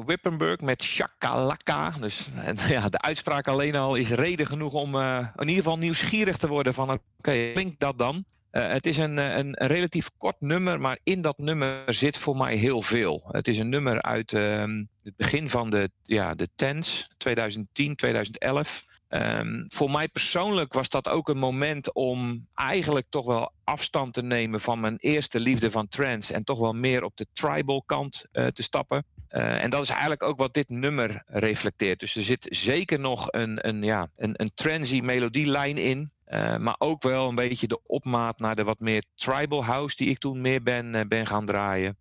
Wippenburg 0.06 0.60
met 0.60 0.84
shakalaka. 0.84 1.94
Dus 2.00 2.30
eh, 2.46 2.70
ja, 2.76 2.90
de 2.90 3.02
uitspraak 3.02 3.48
alleen 3.48 3.76
al 3.76 3.96
is 3.96 4.10
reden 4.10 4.48
genoeg 4.48 4.74
om 4.74 4.96
in 4.96 5.48
ieder 5.48 5.64
geval 5.64 5.78
nieuwsgierig 5.78 6.38
te 6.38 6.48
worden 6.48 6.74
van... 6.74 6.92
oké, 6.92 7.52
klinkt 7.54 7.80
dat 7.80 7.98
dan? 7.98 8.26
Het 8.52 8.86
is 8.86 8.98
een, 8.98 9.18
een, 9.18 9.64
een, 9.64 9.68
relatief 9.68 10.10
kort 10.18 10.42
nummer, 10.42 10.80
maar 10.80 11.00
in 11.04 11.22
dat 11.22 11.38
nummer 11.38 11.94
zit 11.94 12.18
voor 12.18 12.38
mij 12.38 12.56
heel 12.56 12.82
veel. 12.82 13.24
Het 13.32 13.48
is 13.48 13.58
een 13.58 13.70
nummer 13.70 14.02
uit 14.02 14.34
ehm, 14.34 14.84
het 15.04 15.16
begin 15.16 15.50
van 15.50 15.70
de, 15.70 15.90
ja, 16.04 16.36
de 16.36 16.48
tens, 16.56 17.10
2010, 17.18 17.96
2011. 17.96 18.88
Um, 19.10 19.66
voor 19.68 19.92
mij 19.92 20.08
persoonlijk 20.08 20.74
was 20.74 20.90
dat 20.90 21.08
ook 21.08 21.30
een 21.30 21.38
moment 21.38 21.94
om 21.94 22.48
eigenlijk 22.56 23.06
toch 23.10 23.26
wel 23.26 23.52
afstand 23.64 24.14
te 24.14 24.22
nemen 24.22 24.60
van 24.60 24.80
mijn 24.80 24.98
eerste 24.98 25.40
liefde 25.40 25.72
van 25.72 25.88
trance 25.88 26.34
en 26.34 26.44
toch 26.44 26.60
wel 26.60 26.74
meer 26.74 27.04
op 27.04 27.18
de 27.18 27.28
tribal 27.34 27.84
kant 27.86 28.26
uh, 28.32 28.48
te 28.48 28.64
stappen. 28.64 29.06
Uh, 29.32 29.64
en 29.64 29.70
dat 29.70 29.84
is 29.84 29.90
eigenlijk 29.90 30.24
ook 30.24 30.38
wat 30.38 30.54
dit 30.54 30.70
nummer 30.70 31.24
reflecteert. 31.26 32.00
Dus 32.00 32.16
er 32.16 32.24
zit 32.24 32.48
zeker 32.50 33.00
nog 33.00 33.28
een, 33.32 33.68
een, 33.68 33.84
ja, 33.84 34.10
een, 34.18 34.34
een 34.34 34.52
transy 34.54 35.00
melodielijn 35.00 35.78
in. 35.78 36.12
Uh, 36.28 36.58
maar 36.58 36.76
ook 36.78 37.04
wel 37.04 37.30
een 37.30 37.36
beetje 37.36 37.68
de 37.68 37.80
opmaat 37.84 38.40
naar 38.40 38.56
de 38.56 38.64
wat 38.64 38.80
meer 38.80 39.04
tribal 39.16 39.66
house 39.66 39.96
die 39.96 40.10
ik 40.10 40.18
toen 40.18 40.42
meer 40.42 40.64
ben, 40.64 41.08
ben 41.08 41.28
gaan 41.28 41.46
draaien. 41.46 41.98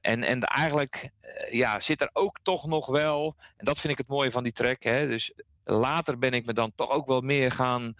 En, 0.00 0.22
en 0.22 0.40
eigenlijk 0.40 1.10
ja, 1.50 1.80
zit 1.80 2.00
er 2.00 2.10
ook 2.12 2.38
toch 2.42 2.66
nog 2.66 2.86
wel, 2.86 3.34
en 3.56 3.64
dat 3.64 3.78
vind 3.78 3.92
ik 3.92 3.98
het 3.98 4.08
mooie 4.08 4.30
van 4.30 4.42
die 4.42 4.52
track. 4.52 4.82
Hè, 4.82 5.08
dus 5.08 5.32
later 5.68 6.18
ben 6.18 6.32
ik 6.32 6.46
me 6.46 6.52
dan 6.52 6.72
toch 6.74 6.90
ook 6.90 7.06
wel 7.06 7.20
meer 7.20 7.52
gaan, 7.52 7.94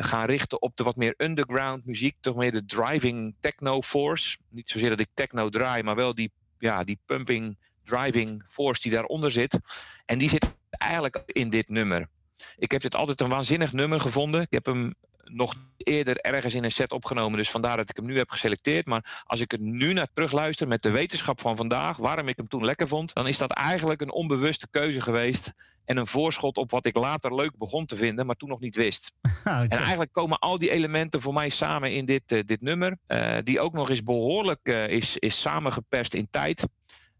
gaan 0.00 0.26
richten 0.26 0.62
op 0.62 0.76
de 0.76 0.84
wat 0.84 0.96
meer 0.96 1.14
underground 1.16 1.86
muziek. 1.86 2.16
Toch 2.20 2.36
meer 2.36 2.52
de 2.52 2.64
driving 2.64 3.36
techno 3.40 3.80
force. 3.80 4.38
Niet 4.48 4.70
zozeer 4.70 4.88
dat 4.88 5.00
ik 5.00 5.08
techno 5.14 5.48
draai, 5.48 5.82
maar 5.82 5.96
wel 5.96 6.14
die, 6.14 6.32
ja, 6.58 6.84
die 6.84 6.98
pumping 7.06 7.58
driving 7.84 8.44
force 8.48 8.82
die 8.82 8.92
daaronder 8.92 9.30
zit. 9.30 9.58
En 10.06 10.18
die 10.18 10.28
zit 10.28 10.54
eigenlijk 10.70 11.22
in 11.26 11.50
dit 11.50 11.68
nummer. 11.68 12.08
Ik 12.56 12.70
heb 12.70 12.82
dit 12.82 12.94
altijd 12.94 13.20
een 13.20 13.28
waanzinnig 13.28 13.72
nummer 13.72 14.00
gevonden. 14.00 14.40
Ik 14.40 14.50
heb 14.50 14.66
hem 14.66 14.94
nog 15.24 15.54
eerder 15.76 16.16
ergens 16.16 16.54
in 16.54 16.64
een 16.64 16.70
set 16.70 16.92
opgenomen, 16.92 17.38
dus 17.38 17.50
vandaar 17.50 17.76
dat 17.76 17.88
ik 17.88 17.96
hem 17.96 18.06
nu 18.06 18.16
heb 18.16 18.30
geselecteerd. 18.30 18.86
Maar 18.86 19.22
als 19.26 19.40
ik 19.40 19.52
er 19.52 19.60
nu 19.60 19.92
naar 19.92 20.08
terugluister 20.14 20.68
met 20.68 20.82
de 20.82 20.90
wetenschap 20.90 21.40
van 21.40 21.56
vandaag, 21.56 21.96
waarom 21.96 22.28
ik 22.28 22.36
hem 22.36 22.48
toen 22.48 22.64
lekker 22.64 22.88
vond, 22.88 23.14
dan 23.14 23.28
is 23.28 23.38
dat 23.38 23.50
eigenlijk 23.50 24.00
een 24.00 24.12
onbewuste 24.12 24.68
keuze 24.70 25.00
geweest. 25.00 25.52
En 25.84 25.96
een 25.96 26.06
voorschot 26.06 26.56
op 26.56 26.70
wat 26.70 26.86
ik 26.86 26.96
later 26.96 27.34
leuk 27.34 27.58
begon 27.58 27.86
te 27.86 27.96
vinden, 27.96 28.26
maar 28.26 28.36
toen 28.36 28.48
nog 28.48 28.60
niet 28.60 28.76
wist. 28.76 29.14
en 29.44 29.68
eigenlijk 29.68 30.12
komen 30.12 30.38
al 30.38 30.58
die 30.58 30.70
elementen 30.70 31.20
voor 31.20 31.32
mij 31.32 31.48
samen 31.48 31.92
in 31.92 32.04
dit, 32.04 32.32
uh, 32.32 32.40
dit 32.46 32.62
nummer. 32.62 32.98
Uh, 33.08 33.38
die 33.42 33.60
ook 33.60 33.72
nog 33.72 33.90
eens 33.90 34.02
behoorlijk 34.02 34.60
uh, 34.62 34.88
is, 34.88 35.16
is 35.16 35.40
samengeperst 35.40 36.14
in 36.14 36.28
tijd. 36.30 36.68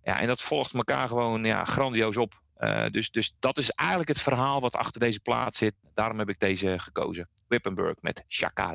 Ja, 0.03 0.21
en 0.21 0.27
dat 0.27 0.43
volgt 0.43 0.75
elkaar 0.75 1.09
gewoon 1.09 1.45
ja, 1.45 1.65
grandioos 1.65 2.17
op. 2.17 2.41
Uh, 2.65 2.87
dus, 2.91 3.11
dus 3.11 3.35
dat 3.39 3.59
is 3.59 3.71
eigenlijk 3.71 4.09
het 4.09 4.21
verhaal 4.21 4.61
wat 4.61 4.75
achter 4.75 5.01
deze 5.01 5.21
plaat 5.21 5.55
zit. 5.55 5.75
Daarom 5.95 6.19
heb 6.19 6.29
ik 6.29 6.39
deze 6.39 6.79
gekozen. 6.79 7.29
Wippenburg 7.49 7.95
met 8.01 8.25
Shaka 8.29 8.75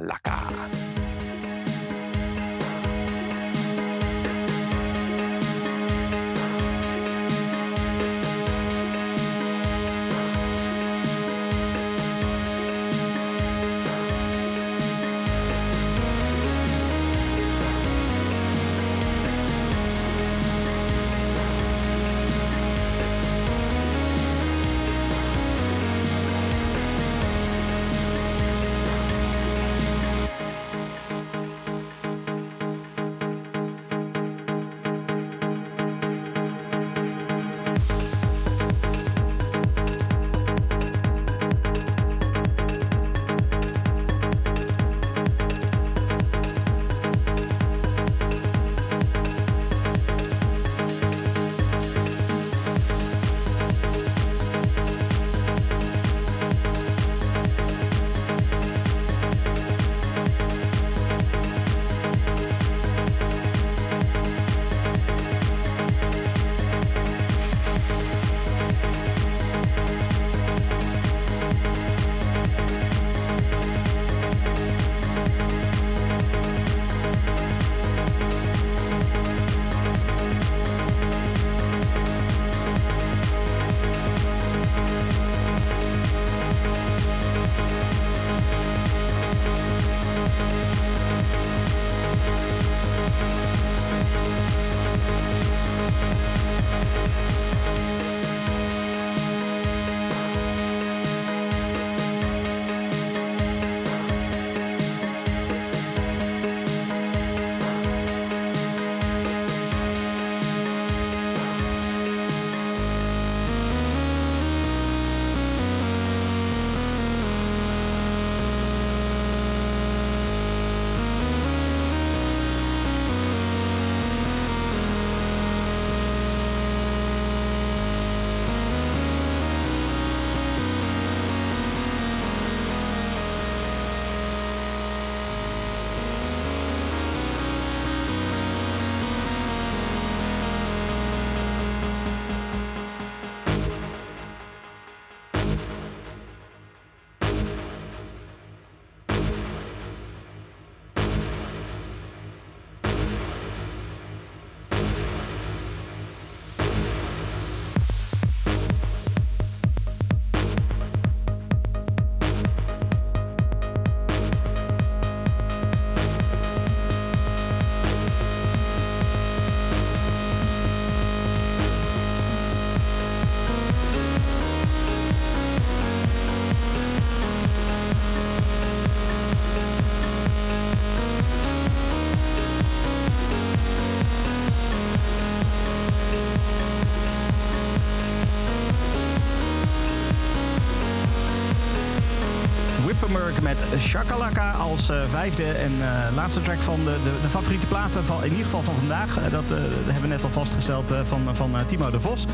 Shakalaka 193.79 194.51
als 194.51 194.89
uh, 194.89 195.03
vijfde 195.03 195.51
en 195.51 195.71
uh, 195.71 196.15
laatste 196.15 196.41
track 196.41 196.57
van 196.57 196.75
de, 196.75 196.99
de, 197.03 197.19
de, 197.21 197.27
favoriete 197.27 197.67
platen, 197.67 198.03
van, 198.03 198.23
in 198.23 198.29
ieder 198.29 198.45
geval 198.45 198.61
van 198.61 198.75
vandaag. 198.75 199.17
Uh, 199.17 199.31
dat 199.31 199.43
hebben 199.49 200.01
we 200.01 200.07
net 200.07 200.23
al 200.23 200.29
vastgesteld 200.29 200.93
van, 201.03 201.35
van 201.35 201.55
Timo 201.67 201.89
de 201.89 201.99
Vos. 201.99 202.25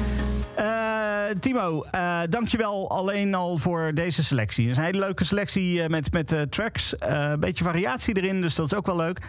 Timo, 1.39 1.85
uh, 1.91 2.21
dankjewel 2.29 2.89
alleen 2.89 3.35
al 3.35 3.57
voor 3.57 3.91
deze 3.93 4.23
selectie. 4.23 4.63
Het 4.63 4.71
is 4.71 4.77
een 4.77 4.83
hele 4.83 4.99
leuke 4.99 5.25
selectie 5.25 5.89
met, 5.89 6.11
met 6.11 6.45
tracks. 6.49 6.93
een 6.97 7.39
beetje 7.39 7.63
variatie 7.63 8.17
erin, 8.17 8.41
dus 8.41 8.55
dat 8.55 8.65
is 8.65 8.77
ook 8.77 8.85
wel 8.85 8.95
leuk. 8.95 9.19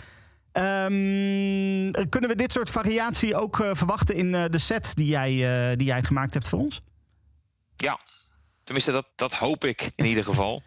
Um, 0.52 2.08
kunnen 2.08 2.30
we 2.30 2.34
dit 2.36 2.52
soort 2.52 2.70
variatie 2.70 3.36
ook 3.36 3.56
verwachten 3.72 4.14
in 4.14 4.32
de 4.32 4.58
set 4.58 4.94
die 4.94 5.06
jij, 5.06 5.76
die 5.76 5.86
jij 5.86 6.02
gemaakt 6.02 6.34
hebt 6.34 6.48
voor 6.48 6.58
ons? 6.58 6.80
Ja, 7.76 7.98
tenminste 8.64 8.92
dat, 8.92 9.06
dat 9.16 9.32
hoop 9.32 9.64
ik 9.64 9.90
in 9.96 10.04
ieder 10.04 10.24
geval. 10.24 10.62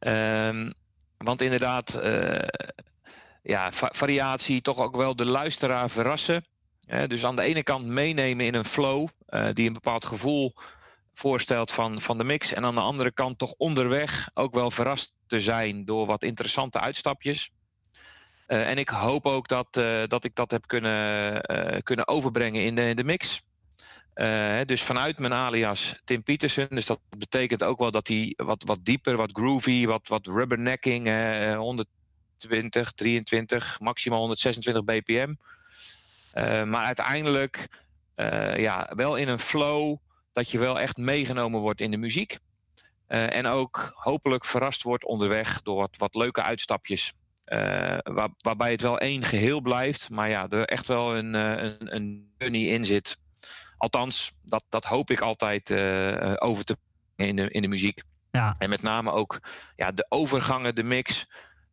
Um, 0.00 0.72
want 1.16 1.42
inderdaad, 1.42 2.00
ja, 3.42 3.72
variatie, 3.72 4.60
toch 4.60 4.78
ook 4.78 4.96
wel 4.96 5.16
de 5.16 5.24
luisteraar 5.24 5.90
verrassen. 5.90 6.46
dus 7.06 7.24
aan 7.24 7.36
de 7.36 7.42
ene 7.42 7.62
kant 7.62 7.86
meenemen 7.86 8.46
in 8.46 8.54
een 8.54 8.64
flow 8.64 9.08
uh, 9.28 9.48
die 9.52 9.66
een 9.66 9.72
bepaald 9.72 10.04
gevoel 10.04 10.54
voorstelt 11.14 11.70
van, 11.70 12.00
van 12.00 12.18
de 12.18 12.24
mix. 12.24 12.52
En 12.52 12.64
aan 12.64 12.74
de 12.74 12.80
andere 12.80 13.12
kant 13.12 13.38
toch 13.38 13.52
onderweg 13.52 14.30
ook 14.34 14.54
wel 14.54 14.70
verrast 14.70 15.12
te 15.26 15.40
zijn 15.40 15.84
door 15.84 16.06
wat 16.06 16.22
interessante 16.22 16.80
uitstapjes. 16.80 17.50
Uh, 18.48 18.68
en 18.68 18.78
ik 18.78 18.88
hoop 18.88 19.26
ook 19.26 19.48
dat, 19.48 19.76
uh, 19.76 20.04
dat 20.06 20.24
ik 20.24 20.34
dat 20.34 20.50
heb 20.50 20.66
kunnen, 20.66 21.42
kunnen 21.82 22.08
overbrengen 22.08 22.62
in 22.62 22.74
de, 22.74 22.88
in 22.88 22.96
de 22.96 23.04
mix. 23.04 23.42
Dus 24.64 24.82
vanuit 24.82 25.18
mijn 25.18 25.32
alias 25.32 26.00
Tim 26.04 26.22
Peterson. 26.22 26.66
Dus 26.68 26.86
dat 26.86 27.00
betekent 27.18 27.64
ook 27.64 27.78
wel 27.78 27.90
dat 27.90 28.08
hij 28.08 28.34
wat, 28.36 28.62
wat 28.66 28.78
dieper, 28.82 29.16
wat 29.16 29.30
groovy, 29.32 29.86
wat, 29.86 30.08
wat 30.08 30.26
rubbernecking, 30.26 31.08
100 31.56 31.88
20, 32.38 32.92
23, 32.92 33.80
maximaal 33.80 34.18
126 34.18 34.84
bpm. 34.84 35.34
Uh, 36.34 36.64
maar 36.64 36.84
uiteindelijk 36.84 37.68
ja, 38.56 38.92
wel 38.94 39.16
in 39.16 39.28
een 39.28 39.38
flow 39.38 39.96
dat 40.32 40.50
je 40.50 40.58
wel 40.58 40.80
echt 40.80 40.96
meegenomen 40.96 41.60
wordt 41.60 41.80
in 41.80 41.90
de 41.90 41.96
muziek. 41.96 42.38
En 43.06 43.46
ook 43.46 43.90
hopelijk 43.94 44.44
verrast 44.44 44.82
wordt 44.82 45.04
onderweg 45.04 45.62
door 45.62 45.76
wat, 45.76 45.96
wat 45.96 46.14
leuke 46.14 46.42
uitstapjes. 46.42 47.12
Waar, 48.02 48.28
waarbij 48.36 48.70
het 48.70 48.80
wel 48.80 48.98
één 48.98 49.22
geheel 49.22 49.60
blijft, 49.60 50.10
maar 50.10 50.28
ja, 50.28 50.48
er 50.48 50.64
echt 50.64 50.86
wel 50.86 51.16
een, 51.16 51.34
een, 51.34 51.94
een 51.94 52.32
journey 52.38 52.62
in 52.62 52.84
zit. 52.84 53.18
Althans, 53.78 54.40
dat, 54.42 54.64
dat 54.68 54.84
hoop 54.84 55.10
ik 55.10 55.20
altijd 55.20 55.70
over 56.40 56.64
te 56.64 56.76
in 57.16 57.36
de, 57.36 57.50
in 57.50 57.62
de 57.62 57.68
muziek. 57.68 58.02
Ja. 58.30 58.54
En 58.58 58.68
met 58.68 58.82
name 58.82 59.10
ook 59.10 59.40
ja, 59.76 59.92
de 59.92 60.06
overgangen, 60.08 60.74
de 60.74 60.82
mix 60.82 61.26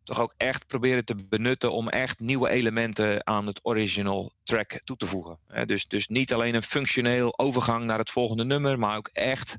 toch 0.06 0.20
ook 0.20 0.34
echt 0.38 0.68
proberen 0.68 1.06
te 1.06 1.16
benutten 1.30 1.72
om 1.72 1.90
echt 1.90 2.20
nieuwe 2.20 2.50
elementen 2.50 3.28
aan 3.28 3.48
het 3.48 3.60
original 3.64 4.32
track 4.44 4.82
toe 4.84 4.98
te 4.98 5.08
voegen. 5.08 5.40
Dus, 5.66 5.88
dus 5.88 6.08
niet 6.08 6.34
alleen 6.34 6.56
een 6.56 6.64
functioneel 6.64 7.40
overgang 7.40 7.84
naar 7.84 7.98
het 7.98 8.10
volgende 8.10 8.44
nummer, 8.44 8.80
maar 8.80 8.98
ook 8.98 9.08
echt 9.08 9.56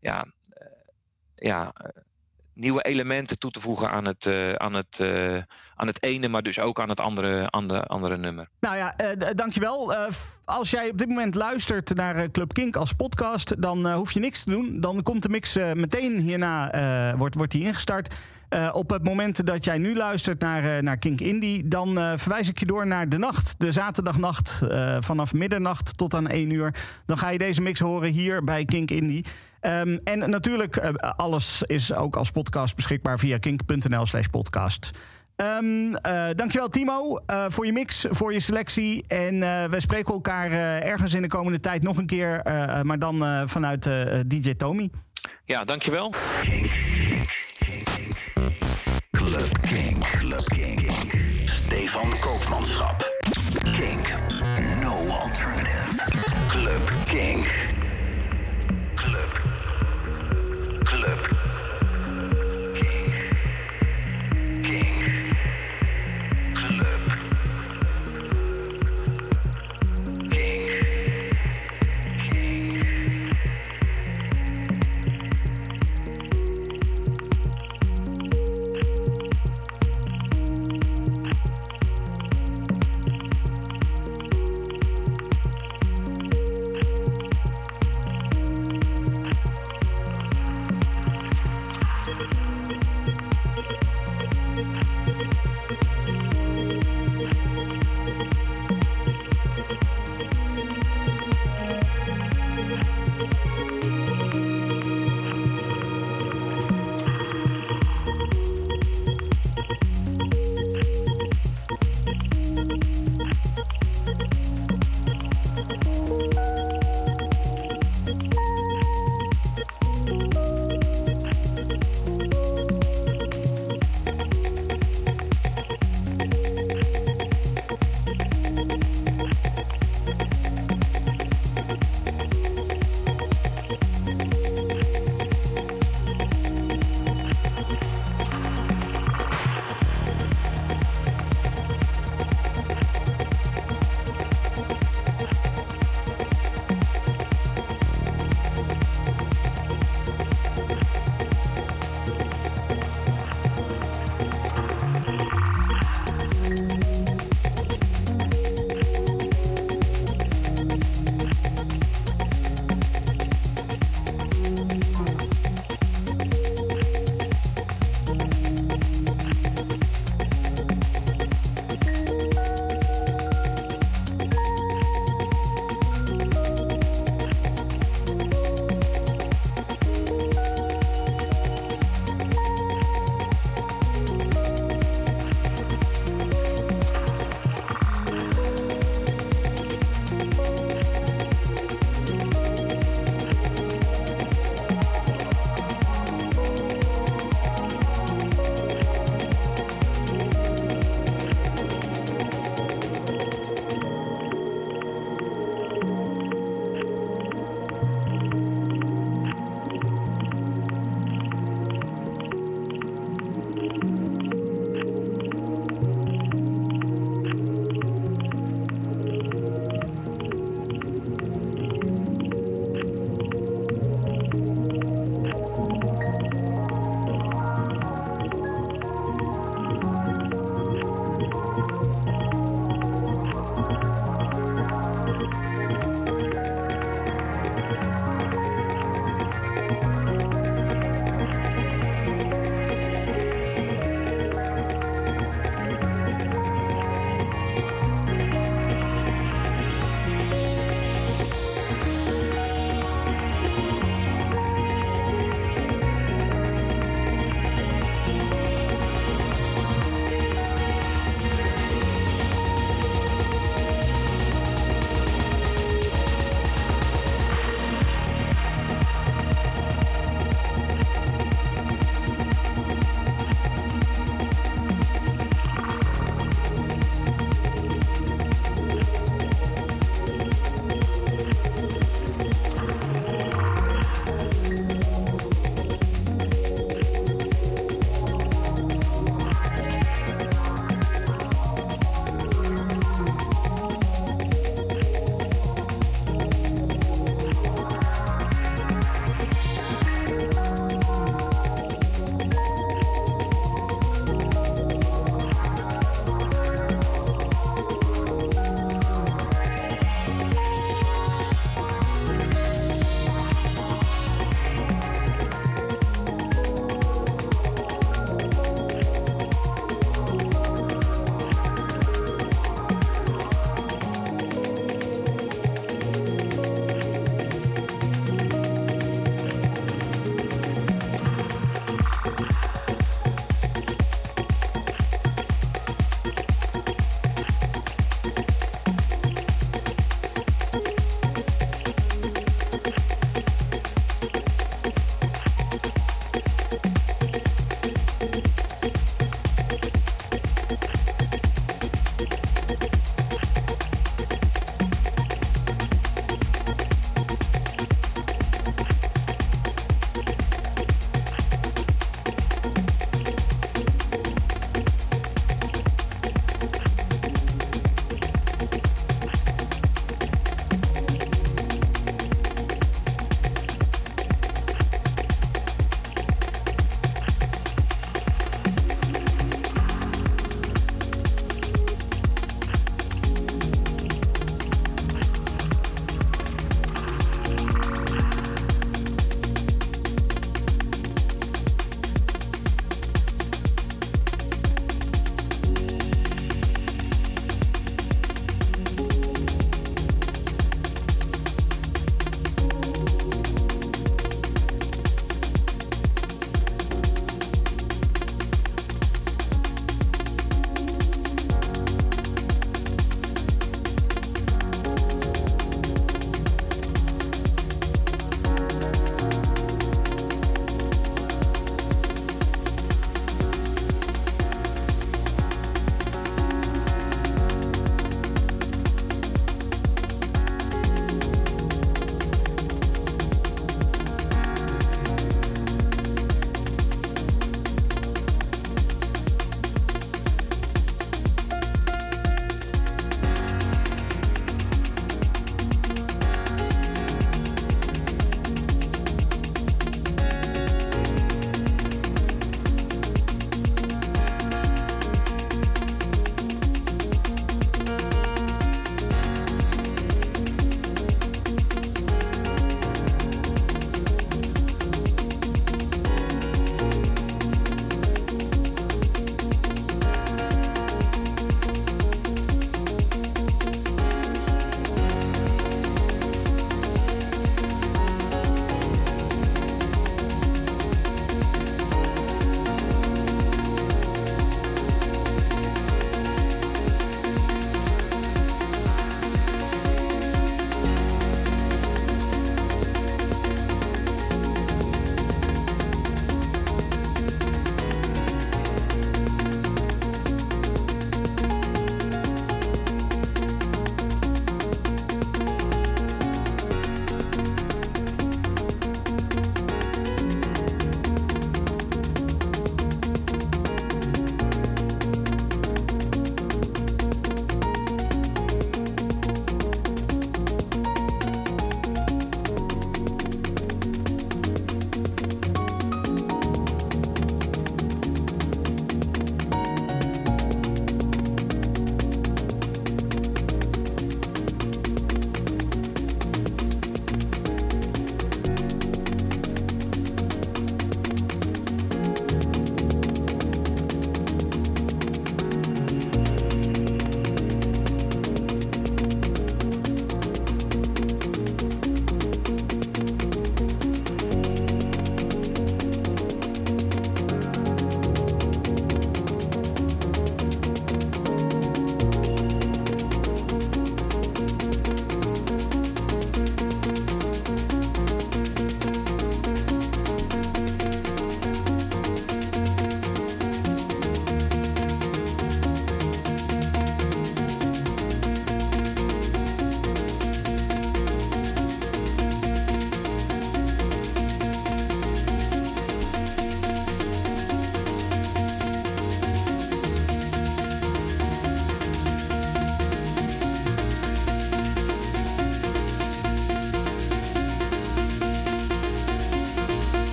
ja, 0.00 0.26
eh, 0.50 0.66
ja, 1.34 1.72
eh, 1.74 2.02
nieuwe 2.60 2.82
elementen 2.82 3.38
toe 3.38 3.50
te 3.50 3.60
voegen 3.60 3.90
aan 3.90 4.06
het, 4.06 4.24
uh, 4.24 4.52
aan, 4.52 4.74
het, 4.74 5.00
aan 5.74 5.86
het 5.86 6.02
ene, 6.02 6.28
maar 6.28 6.42
dus 6.42 6.60
ook 6.60 6.80
aan 6.80 6.88
het 6.88 7.00
andere, 7.00 7.48
andere, 7.48 7.82
andere 7.84 8.16
nummer. 8.16 8.48
Nou 8.60 8.76
ja, 8.76 8.94
uh, 9.00 9.28
dankjewel. 9.34 9.94
Als 10.44 10.70
jij 10.70 10.90
op 10.90 10.98
dit 10.98 11.08
moment 11.08 11.34
luistert 11.34 11.94
naar 11.94 12.30
Club 12.30 12.52
Kink 12.52 12.76
als 12.76 12.92
podcast, 12.92 13.62
dan 13.62 13.92
hoef 13.92 14.12
je 14.12 14.20
niks 14.20 14.44
te 14.44 14.50
doen. 14.50 14.80
Dan 14.80 15.02
komt 15.02 15.22
de 15.22 15.28
mix 15.28 15.58
meteen 15.74 16.18
hierna, 16.18 17.16
wordt, 17.16 17.34
wordt 17.34 17.52
die 17.52 17.64
ingestart. 17.64 18.14
Op 18.72 18.90
het 18.90 19.04
moment 19.04 19.46
dat 19.46 19.64
jij 19.64 19.78
nu 19.78 19.96
luistert 19.96 20.40
naar, 20.40 20.82
naar 20.82 20.96
Kink 20.96 21.20
Indie, 21.20 21.68
dan 21.68 21.98
uh, 21.98 22.12
verwijs 22.16 22.48
ik 22.48 22.58
je 22.58 22.66
door 22.66 22.86
naar 22.86 23.08
de 23.08 23.18
nacht, 23.18 23.54
de 23.58 23.72
zaterdagnacht, 23.72 24.60
vanaf 24.98 25.32
middernacht 25.32 25.96
tot 25.96 26.14
aan 26.14 26.28
1 26.28 26.50
uur. 26.50 26.74
Dan 27.06 27.18
ga 27.18 27.28
je 27.28 27.38
deze 27.38 27.60
mix 27.60 27.80
horen 27.80 28.10
hier 28.10 28.44
bij 28.44 28.64
Kink 28.64 28.90
Indie. 28.90 29.24
Um, 29.60 30.00
en 30.04 30.30
natuurlijk, 30.30 30.76
alles 31.16 31.62
is 31.66 31.94
ook 31.94 32.16
als 32.16 32.30
podcast 32.30 32.76
beschikbaar 32.76 33.18
via 33.18 33.38
kink.nl/slash 33.38 34.26
podcast. 34.26 34.90
Um, 35.36 35.92
dankjewel 36.34 36.68
Timo 36.68 37.18
voor 37.48 37.66
je 37.66 37.72
mix, 37.72 38.06
voor 38.10 38.32
je 38.32 38.40
selectie. 38.40 39.04
En 39.08 39.40
we 39.70 39.80
spreken 39.80 40.12
elkaar 40.12 40.50
ergens 40.82 41.14
in 41.14 41.22
de 41.22 41.28
komende 41.28 41.60
tijd 41.60 41.82
nog 41.82 41.96
een 41.96 42.06
keer, 42.06 42.40
maar 42.82 42.98
dan 42.98 43.48
vanuit 43.48 43.88
DJ 44.26 44.54
Tommy. 44.54 44.90
Ja, 45.44 45.64
dankjewel. 45.64 46.14
Club 49.10 49.60
King. 49.60 49.98
Club 49.98 50.44
King. 50.44 50.92
Stefan 51.44 52.10
Koopmanschap. 52.20 53.08
King. 53.62 54.06
No 54.80 55.08
alternative. 55.08 56.02
Club 56.48 56.92
King. 57.04 57.69
Club. 61.00 61.39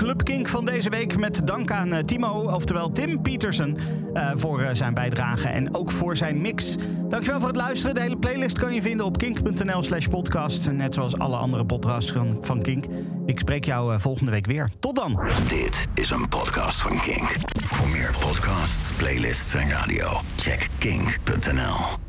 Weer, 0.00 0.08
de 0.08 0.24
Club 0.24 0.24
Kink 0.24 0.48
van 0.48 0.64
deze 0.64 0.90
week. 0.90 1.18
Met 1.18 1.46
dank 1.46 1.70
aan 1.70 1.92
eh, 1.92 2.04
Timo, 2.04 2.42
oftewel 2.42 2.92
Tim 2.92 3.22
Petersen, 3.22 3.76
eh, 4.14 4.30
voor 4.34 4.60
eh, 4.60 4.68
zijn 4.72 4.94
bijdrage 4.94 5.48
en 5.48 5.74
ook 5.74 5.90
voor 5.90 6.16
zijn 6.16 6.40
mix. 6.40 6.76
Dankjewel 7.08 7.38
voor 7.38 7.48
het 7.48 7.56
luisteren. 7.56 7.94
De 7.94 8.00
hele 8.00 8.16
playlist 8.16 8.58
kan 8.58 8.74
je 8.74 8.82
vinden 8.82 9.06
op 9.06 9.18
kink.nl 9.18 9.82
slash 9.82 10.06
podcast. 10.06 10.72
Net 10.72 10.94
zoals 10.94 11.18
alle 11.18 11.36
andere 11.36 11.64
podcasts 11.64 12.12
van, 12.40 12.62
Kink. 12.62 12.84
Ik 13.26 13.38
spreek 13.38 13.64
jou 13.64 14.00
volgende 14.00 14.30
week 14.30 14.46
weer. 14.46 14.70
Tot 14.80 14.96
dan. 14.96 15.20
Dit 15.48 15.86
is 15.94 16.10
een 16.10 16.28
podcast 16.28 16.80
van 16.80 16.98
Kink. 16.98 17.36
Voor 17.62 17.88
meer 17.88 18.14
podcasts, 18.20 18.92
playlists 18.92 19.54
en 19.54 19.68
radio, 19.68 20.20
check 20.36 20.68
kink.nl. 20.78 21.99